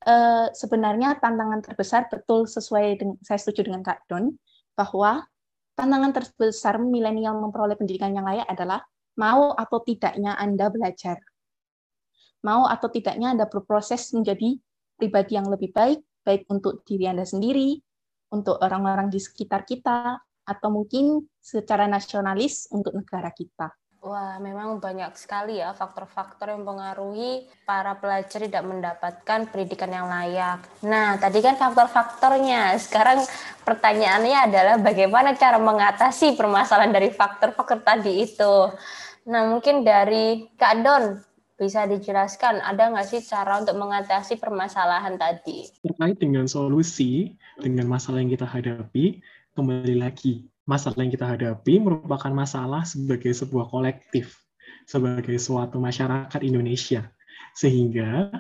eh, 0.06 0.48
sebenarnya 0.54 1.18
tantangan 1.20 1.66
terbesar 1.66 2.08
betul 2.08 2.46
sesuai 2.46 3.02
dengan 3.02 3.18
saya 3.26 3.42
setuju 3.42 3.68
dengan 3.68 3.82
Kak 3.84 4.06
Don 4.08 4.38
bahwa 4.78 5.26
tantangan 5.76 6.12
terbesar 6.16 6.80
milenial 6.80 7.36
memperoleh 7.42 7.76
pendidikan 7.76 8.16
yang 8.16 8.24
layak 8.24 8.48
adalah 8.48 8.86
mau 9.20 9.52
atau 9.58 9.84
tidaknya 9.84 10.38
Anda 10.40 10.72
belajar. 10.72 11.20
Mau 12.40 12.64
atau 12.64 12.88
tidaknya 12.88 13.36
Anda 13.36 13.52
berproses 13.52 14.16
menjadi 14.16 14.56
pribadi 14.96 15.36
yang 15.36 15.52
lebih 15.52 15.76
baik, 15.76 16.00
baik 16.24 16.48
untuk 16.48 16.88
diri 16.88 17.12
Anda 17.12 17.28
sendiri, 17.28 17.76
untuk 18.32 18.62
orang-orang 18.64 19.12
di 19.12 19.20
sekitar 19.20 19.68
kita, 19.68 20.16
atau 20.50 20.74
mungkin 20.74 21.30
secara 21.38 21.86
nasionalis 21.86 22.66
untuk 22.74 22.98
negara 22.98 23.30
kita. 23.30 23.70
Wah, 24.00 24.40
memang 24.40 24.80
banyak 24.80 25.12
sekali 25.20 25.60
ya 25.60 25.76
faktor-faktor 25.76 26.56
yang 26.56 26.64
mempengaruhi 26.64 27.52
para 27.68 28.00
pelajar 28.00 28.48
tidak 28.48 28.64
mendapatkan 28.64 29.52
pendidikan 29.52 29.92
yang 29.92 30.08
layak. 30.08 30.64
Nah, 30.88 31.20
tadi 31.20 31.44
kan 31.44 31.60
faktor-faktornya. 31.60 32.80
Sekarang 32.80 33.20
pertanyaannya 33.68 34.38
adalah 34.48 34.76
bagaimana 34.80 35.36
cara 35.36 35.60
mengatasi 35.60 36.40
permasalahan 36.40 36.96
dari 36.96 37.12
faktor-faktor 37.12 37.84
tadi 37.84 38.24
itu. 38.24 38.72
Nah, 39.28 39.52
mungkin 39.52 39.84
dari 39.84 40.48
Kak 40.56 40.76
Don 40.80 41.20
bisa 41.60 41.84
dijelaskan 41.84 42.64
ada 42.64 42.88
nggak 42.88 43.04
sih 43.04 43.20
cara 43.20 43.60
untuk 43.60 43.76
mengatasi 43.76 44.40
permasalahan 44.40 45.20
tadi? 45.20 45.68
Terkait 45.84 46.16
dengan 46.16 46.48
solusi 46.48 47.36
dengan 47.60 47.92
masalah 47.92 48.24
yang 48.24 48.32
kita 48.32 48.48
hadapi, 48.48 49.20
kembali 49.60 50.00
lagi 50.00 50.48
masalah 50.64 51.04
yang 51.04 51.12
kita 51.12 51.28
hadapi 51.36 51.84
merupakan 51.84 52.32
masalah 52.32 52.88
sebagai 52.88 53.36
sebuah 53.36 53.68
kolektif, 53.68 54.40
sebagai 54.88 55.36
suatu 55.36 55.84
masyarakat 55.84 56.40
Indonesia. 56.48 57.12
Sehingga 57.52 58.32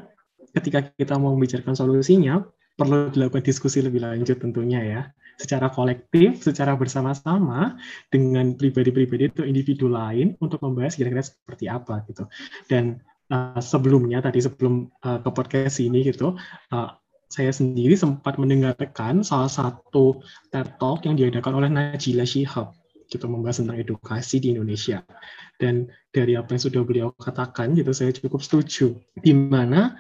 ketika 0.56 0.96
kita 0.96 1.20
mau 1.20 1.36
membicarakan 1.36 1.76
solusinya, 1.76 2.40
perlu 2.80 3.12
dilakukan 3.12 3.44
diskusi 3.44 3.84
lebih 3.84 4.00
lanjut 4.00 4.40
tentunya 4.40 4.80
ya 4.80 5.02
secara 5.36 5.68
kolektif, 5.68 6.40
secara 6.40 6.80
bersama-sama 6.80 7.76
dengan 8.08 8.56
pribadi-pribadi 8.56 9.32
atau 9.36 9.44
individu 9.44 9.92
lain 9.92 10.40
untuk 10.40 10.64
membahas 10.64 10.96
kira-kira 10.96 11.24
seperti 11.24 11.68
apa 11.68 12.04
gitu. 12.08 12.28
Dan 12.72 13.04
uh, 13.32 13.60
sebelumnya 13.60 14.24
tadi 14.24 14.40
sebelum 14.40 14.88
uh, 15.04 15.20
ke 15.20 15.30
podcast 15.36 15.84
ini 15.84 16.08
gitu, 16.08 16.36
uh, 16.76 16.92
saya 17.30 17.54
sendiri 17.54 17.94
sempat 17.94 18.42
mendengarkan 18.42 19.22
salah 19.22 19.48
satu 19.50 20.20
TED 20.50 20.82
Talk 20.82 21.06
yang 21.06 21.13
diadakan 21.13 21.62
oleh 21.62 21.70
Najila 21.70 22.26
Shihab 22.26 22.74
gitu 23.10 23.26
membahas 23.26 23.62
tentang 23.62 23.78
edukasi 23.78 24.38
di 24.38 24.54
Indonesia. 24.54 25.02
Dan 25.58 25.89
dari 26.13 26.38
apa 26.38 26.58
yang 26.58 26.62
sudah 26.62 26.82
beliau 26.86 27.10
katakan 27.18 27.74
gitu 27.78 27.94
saya 27.94 28.13
cukup 28.13 28.42
setuju 28.42 28.98
di 29.18 29.34
mana 29.34 29.98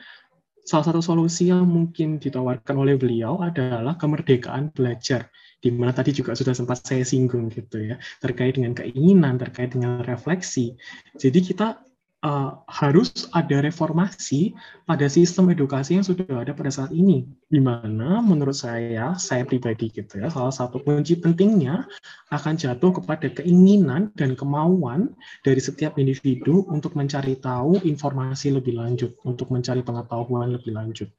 salah 0.69 0.85
satu 0.93 1.01
solusi 1.01 1.49
yang 1.49 1.65
mungkin 1.65 2.21
ditawarkan 2.21 2.77
oleh 2.77 2.93
beliau 2.93 3.41
adalah 3.41 3.97
kemerdekaan 3.97 4.69
belajar, 4.69 5.33
di 5.57 5.73
mana 5.73 5.89
tadi 5.89 6.13
juga 6.13 6.37
sudah 6.37 6.53
sempat 6.53 6.85
saya 6.85 7.01
singgung 7.01 7.49
gitu 7.49 7.81
ya, 7.81 7.97
terkait 8.21 8.53
dengan 8.53 8.77
keinginan, 8.77 9.41
terkait 9.41 9.73
dengan 9.73 10.05
refleksi. 10.05 10.77
Jadi 11.17 11.41
kita 11.41 11.81
uh, 12.23 12.59
harus 12.67 13.27
ada 13.31 13.63
reformasi 13.63 14.55
pada 14.83 15.05
sistem 15.07 15.51
edukasi 15.53 15.99
yang 15.99 16.05
sudah 16.05 16.25
ada 16.43 16.51
pada 16.51 16.71
saat 16.71 16.91
ini. 16.91 17.27
Di 17.47 17.61
mana 17.61 18.19
menurut 18.19 18.55
saya, 18.55 19.15
saya 19.15 19.43
pribadi 19.43 19.91
gitu 19.91 20.19
ya, 20.19 20.27
salah 20.31 20.53
satu 20.53 20.81
kunci 20.83 21.19
pentingnya 21.19 21.87
akan 22.31 22.55
jatuh 22.59 23.01
kepada 23.01 23.27
keinginan 23.31 24.11
dan 24.15 24.33
kemauan 24.35 25.15
dari 25.43 25.59
setiap 25.59 25.97
individu 25.97 26.67
untuk 26.69 26.95
mencari 26.95 27.37
tahu 27.39 27.81
informasi 27.83 28.55
lebih 28.55 28.77
lanjut, 28.77 29.15
untuk 29.23 29.49
mencari 29.51 29.83
pengetahuan 29.83 30.55
lebih 30.55 30.75
lanjut. 30.75 31.09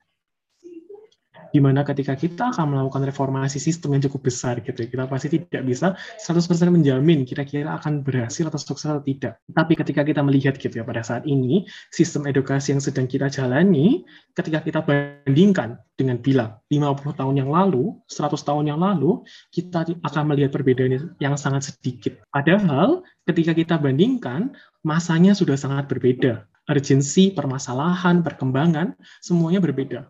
Di 1.51 1.59
mana 1.59 1.83
ketika 1.83 2.15
kita 2.15 2.55
akan 2.55 2.75
melakukan 2.75 3.03
reformasi 3.07 3.59
sistem 3.59 3.99
yang 3.99 4.03
cukup 4.07 4.31
besar 4.31 4.63
gitu, 4.63 4.87
kita 4.87 5.05
pasti 5.11 5.35
tidak 5.35 5.63
bisa 5.67 5.99
100% 6.23 6.71
menjamin 6.71 7.27
kira-kira 7.27 7.79
akan 7.79 8.07
berhasil 8.07 8.47
atau 8.47 8.59
sukses 8.59 8.87
atau 8.87 9.03
tidak. 9.03 9.43
Tapi 9.51 9.73
ketika 9.75 10.07
kita 10.07 10.23
melihat 10.23 10.55
gitu 10.57 10.71
ya 10.71 10.85
pada 10.87 11.03
saat 11.03 11.27
ini, 11.27 11.67
sistem 11.91 12.31
edukasi 12.31 12.75
yang 12.75 12.83
sedang 12.83 13.11
kita 13.11 13.27
jalani, 13.27 14.07
ketika 14.35 14.63
kita 14.63 14.81
bandingkan 14.83 15.83
dengan 15.99 16.17
bila 16.23 16.57
50 16.71 17.19
tahun 17.19 17.35
yang 17.43 17.51
lalu, 17.51 17.99
100 18.07 18.41
tahun 18.41 18.65
yang 18.71 18.81
lalu, 18.81 19.27
kita 19.51 19.85
akan 20.07 20.23
melihat 20.31 20.55
perbedaan 20.55 21.19
yang 21.19 21.35
sangat 21.35 21.75
sedikit. 21.75 22.23
Padahal 22.31 23.03
ketika 23.27 23.53
kita 23.53 23.75
bandingkan, 23.77 24.55
masanya 24.81 25.37
sudah 25.37 25.59
sangat 25.59 25.91
berbeda 25.91 26.49
urgensi, 26.71 27.35
permasalahan, 27.35 28.23
perkembangan, 28.23 28.95
semuanya 29.19 29.59
berbeda. 29.59 30.07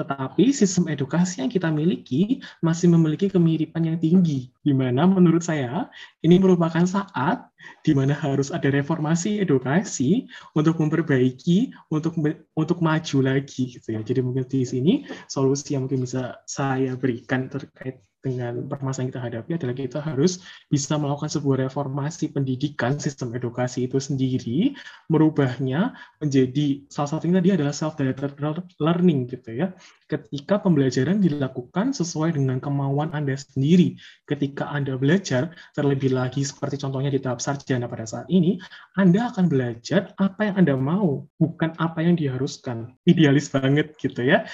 Tetapi 0.00 0.48
sistem 0.56 0.88
edukasi 0.88 1.44
yang 1.44 1.52
kita 1.52 1.68
miliki 1.68 2.40
masih 2.64 2.88
memiliki 2.88 3.28
kemiripan 3.28 3.84
yang 3.84 3.98
tinggi, 4.00 4.48
di 4.64 4.72
mana 4.72 5.04
menurut 5.04 5.44
saya 5.44 5.92
ini 6.24 6.40
merupakan 6.40 6.88
saat 6.88 7.49
di 7.82 7.92
mana 7.96 8.12
harus 8.16 8.50
ada 8.50 8.68
reformasi 8.68 9.40
edukasi 9.40 10.28
untuk 10.56 10.78
memperbaiki, 10.78 11.72
untuk 11.92 12.16
untuk 12.54 12.78
maju 12.80 13.18
lagi 13.24 13.76
gitu 13.78 13.88
ya. 13.96 14.00
Jadi 14.00 14.20
mungkin 14.20 14.44
di 14.46 14.62
sini 14.66 14.92
solusi 15.26 15.74
yang 15.76 15.86
mungkin 15.86 16.04
bisa 16.04 16.40
saya 16.44 16.94
berikan 16.96 17.48
terkait 17.48 18.04
dengan 18.20 18.68
permasalahan 18.68 19.08
kita 19.08 19.20
hadapi 19.20 19.50
adalah 19.56 19.74
kita 19.74 19.98
harus 20.04 20.44
bisa 20.68 21.00
melakukan 21.00 21.32
sebuah 21.32 21.68
reformasi 21.68 22.28
pendidikan 22.28 23.00
sistem 23.00 23.32
edukasi 23.32 23.88
itu 23.88 23.96
sendiri, 23.96 24.76
merubahnya 25.08 25.96
menjadi 26.20 26.84
salah 26.92 27.16
satunya 27.16 27.40
dia 27.40 27.56
adalah 27.56 27.72
self-directed 27.72 28.36
learning 28.76 29.24
gitu 29.32 29.64
ya. 29.64 29.72
Ketika 30.04 30.60
pembelajaran 30.60 31.24
dilakukan 31.24 31.96
sesuai 31.96 32.36
dengan 32.36 32.60
kemauan 32.60 33.16
Anda 33.16 33.40
sendiri. 33.40 33.96
Ketika 34.28 34.68
Anda 34.68 35.00
belajar, 35.00 35.56
terlebih 35.72 36.12
lagi 36.12 36.44
seperti 36.44 36.76
contohnya 36.76 37.08
di 37.08 37.22
tahap 37.24 37.40
sarjana 37.50 37.90
pada 37.90 38.06
saat 38.06 38.30
ini, 38.30 38.62
Anda 38.94 39.34
akan 39.34 39.50
belajar 39.50 40.14
apa 40.22 40.46
yang 40.46 40.54
Anda 40.62 40.74
mau, 40.78 41.26
bukan 41.42 41.74
apa 41.82 42.06
yang 42.06 42.14
diharuskan. 42.14 42.94
Idealis 43.02 43.50
banget 43.50 43.98
gitu 43.98 44.22
ya. 44.22 44.46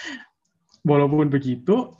Walaupun 0.87 1.29
begitu, 1.29 1.93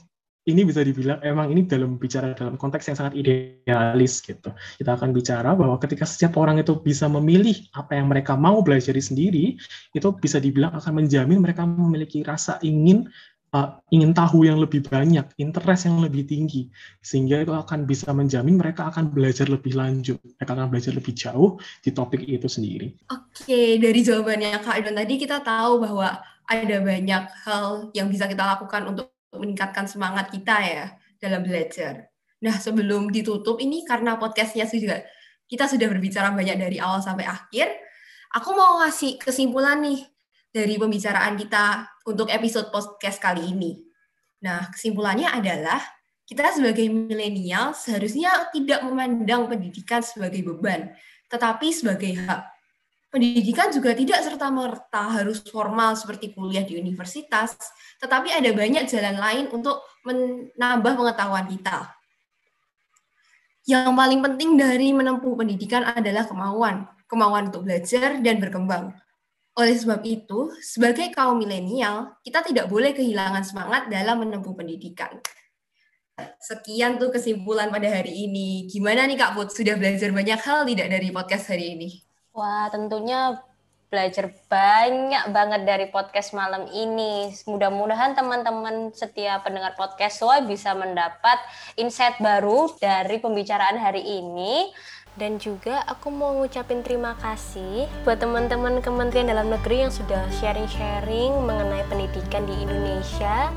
ini 0.47 0.63
bisa 0.63 0.79
dibilang 0.79 1.19
emang 1.21 1.51
ini 1.51 1.67
dalam 1.67 1.99
bicara 1.99 2.31
dalam 2.31 2.55
konteks 2.55 2.87
yang 2.87 2.97
sangat 2.97 3.19
idealis 3.19 4.23
gitu. 4.23 4.55
Kita 4.79 4.95
akan 4.95 5.11
bicara 5.11 5.51
bahwa 5.53 5.75
ketika 5.77 6.07
setiap 6.07 6.39
orang 6.39 6.63
itu 6.63 6.71
bisa 6.79 7.11
memilih 7.11 7.67
apa 7.75 7.99
yang 7.99 8.07
mereka 8.07 8.39
mau 8.39 8.63
belajar 8.63 8.95
sendiri, 8.95 9.59
itu 9.91 10.07
bisa 10.15 10.39
dibilang 10.39 10.71
akan 10.71 11.03
menjamin 11.03 11.43
mereka 11.43 11.67
memiliki 11.67 12.23
rasa 12.23 12.63
ingin 12.63 13.11
uh, 13.53 13.79
ingin 13.93 14.11
tahu 14.11 14.47
yang 14.47 14.59
lebih 14.59 14.83
banyak, 14.87 15.23
interest 15.39 15.87
yang 15.87 15.99
lebih 16.03 16.27
tinggi, 16.27 16.67
sehingga 16.99 17.43
itu 17.43 17.53
akan 17.53 17.87
bisa 17.87 18.11
menjamin 18.11 18.59
mereka 18.59 18.89
akan 18.91 19.11
belajar 19.11 19.47
lebih 19.47 19.77
lanjut, 19.77 20.19
mereka 20.19 20.51
akan 20.57 20.67
belajar 20.67 20.91
lebih 20.95 21.13
jauh 21.15 21.59
di 21.83 21.89
topik 21.95 22.23
itu 22.27 22.47
sendiri. 22.49 22.91
Oke, 23.11 23.79
dari 23.79 23.99
jawabannya 24.03 24.59
Kak 24.59 24.75
Idon 24.83 24.95
tadi 24.97 25.13
kita 25.15 25.39
tahu 25.43 25.83
bahwa 25.83 26.19
ada 26.47 26.77
banyak 26.79 27.23
hal 27.43 27.91
yang 27.91 28.07
bisa 28.07 28.27
kita 28.27 28.43
lakukan 28.43 28.87
untuk 28.87 29.11
meningkatkan 29.35 29.85
semangat 29.85 30.31
kita 30.31 30.55
ya 30.63 30.85
dalam 31.19 31.43
belajar. 31.43 32.07
Nah, 32.39 32.55
sebelum 32.55 33.09
ditutup 33.09 33.59
ini 33.59 33.83
karena 33.83 34.15
podcastnya 34.15 34.69
juga 34.69 35.03
kita 35.47 35.65
sudah 35.65 35.87
berbicara 35.89 36.31
banyak 36.31 36.57
dari 36.59 36.77
awal 36.77 37.03
sampai 37.03 37.25
akhir, 37.27 37.67
aku 38.31 38.49
mau 38.53 38.83
ngasih 38.83 39.19
kesimpulan 39.19 39.79
nih 39.79 40.05
dari 40.57 40.73
pembicaraan 40.81 41.37
kita 41.37 41.85
untuk 42.09 42.33
episode 42.33 42.73
podcast 42.73 43.21
kali 43.21 43.53
ini. 43.53 43.77
Nah, 44.41 44.73
kesimpulannya 44.73 45.29
adalah 45.29 45.77
kita 46.25 46.57
sebagai 46.57 46.89
milenial 46.89 47.77
seharusnya 47.77 48.49
tidak 48.49 48.81
memandang 48.81 49.45
pendidikan 49.45 50.01
sebagai 50.01 50.41
beban, 50.41 50.89
tetapi 51.29 51.69
sebagai 51.69 52.17
hak 52.25 52.41
pendidikan 53.07 53.71
juga 53.71 53.95
tidak 53.95 54.19
serta-merta 54.25 55.21
harus 55.21 55.39
formal 55.45 55.95
seperti 55.95 56.33
kuliah 56.35 56.65
di 56.65 56.75
universitas, 56.75 57.55
tetapi 58.01 58.33
ada 58.33 58.51
banyak 58.51 58.83
jalan 58.89 59.15
lain 59.15 59.45
untuk 59.53 59.85
menambah 60.03 60.93
pengetahuan 60.97 61.47
kita. 61.47 61.93
Yang 63.67 63.91
paling 63.95 64.19
penting 64.23 64.49
dari 64.59 64.89
menempuh 64.95 65.35
pendidikan 65.35 65.83
adalah 65.83 66.27
kemauan, 66.27 66.87
kemauan 67.07 67.51
untuk 67.51 67.67
belajar 67.67 68.19
dan 68.19 68.39
berkembang. 68.39 68.95
Oleh 69.57 69.73
sebab 69.73 70.05
itu, 70.05 70.53
sebagai 70.61 71.09
kaum 71.09 71.41
milenial, 71.41 72.13
kita 72.21 72.45
tidak 72.45 72.69
boleh 72.69 72.93
kehilangan 72.93 73.41
semangat 73.41 73.89
dalam 73.89 74.21
menempuh 74.21 74.53
pendidikan. 74.53 75.17
Sekian 76.37 77.01
tuh 77.01 77.09
kesimpulan 77.09 77.73
pada 77.73 77.89
hari 77.89 78.29
ini. 78.29 78.69
Gimana 78.69 79.09
nih 79.09 79.17
Kak 79.17 79.33
Put, 79.33 79.49
sudah 79.49 79.73
belajar 79.73 80.13
banyak 80.13 80.37
hal 80.37 80.61
tidak 80.61 80.87
dari 80.93 81.09
podcast 81.09 81.49
hari 81.49 81.73
ini? 81.73 81.89
Wah, 82.37 82.69
tentunya 82.69 83.41
belajar 83.87 84.29
banyak 84.51 85.31
banget 85.31 85.61
dari 85.63 85.85
podcast 85.89 86.35
malam 86.35 86.67
ini. 86.69 87.31
Mudah-mudahan 87.47 88.13
teman-teman 88.13 88.91
setiap 88.91 89.47
pendengar 89.47 89.73
podcast 89.79 90.19
SOA 90.19 90.43
bisa 90.43 90.75
mendapat 90.75 91.39
insight 91.79 92.19
baru 92.19 92.67
dari 92.77 93.17
pembicaraan 93.23 93.79
hari 93.79 94.03
ini. 94.03 94.69
Dan 95.17 95.41
juga 95.41 95.81
aku 95.89 96.13
mau 96.13 96.29
ngucapin 96.37 96.85
terima 96.85 97.17
kasih 97.17 97.89
buat 98.05 98.21
teman-teman 98.21 98.85
Kementerian 98.85 99.25
Dalam 99.25 99.49
Negeri 99.49 99.81
yang 99.81 99.89
sudah 99.89 100.21
sharing-sharing 100.37 101.41
mengenai 101.41 101.81
pendidikan 101.89 102.45
di 102.45 102.53
Indonesia. 102.53 103.49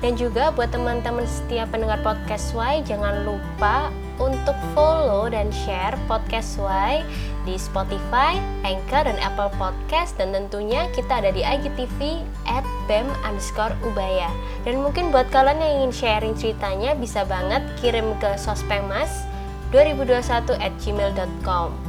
Dan 0.00 0.16
juga 0.16 0.48
buat 0.48 0.72
teman-teman 0.72 1.28
setiap 1.28 1.76
pendengar 1.76 2.00
podcast 2.00 2.56
Y, 2.56 2.80
jangan 2.88 3.28
lupa 3.28 3.92
untuk 4.16 4.56
follow 4.72 5.28
dan 5.28 5.52
share 5.52 5.92
podcast 6.08 6.56
Y 6.56 7.04
di 7.44 7.60
Spotify, 7.60 8.40
Anchor, 8.64 9.04
dan 9.04 9.20
Apple 9.20 9.52
Podcast. 9.60 10.16
Dan 10.16 10.32
tentunya 10.32 10.88
kita 10.96 11.20
ada 11.20 11.28
di 11.36 11.44
IGTV 11.44 12.24
at 12.48 12.64
BEM 12.88 13.12
underscore 13.28 13.76
Ubaya. 13.84 14.32
Dan 14.64 14.80
mungkin 14.80 15.12
buat 15.12 15.28
kalian 15.28 15.60
yang 15.60 15.72
ingin 15.84 15.92
sharing 15.92 16.34
ceritanya 16.38 16.96
bisa 16.96 17.28
banget 17.28 17.60
kirim 17.76 18.16
ke 18.22 18.40
sospemas 18.40 19.28
2021 19.72 20.60
at 20.60 20.72
gmail.com 20.78 21.88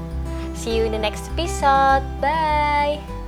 See 0.60 0.76
you 0.76 0.84
in 0.84 0.92
the 0.92 1.00
next 1.00 1.32
episode. 1.32 2.04
Bye! 2.20 3.19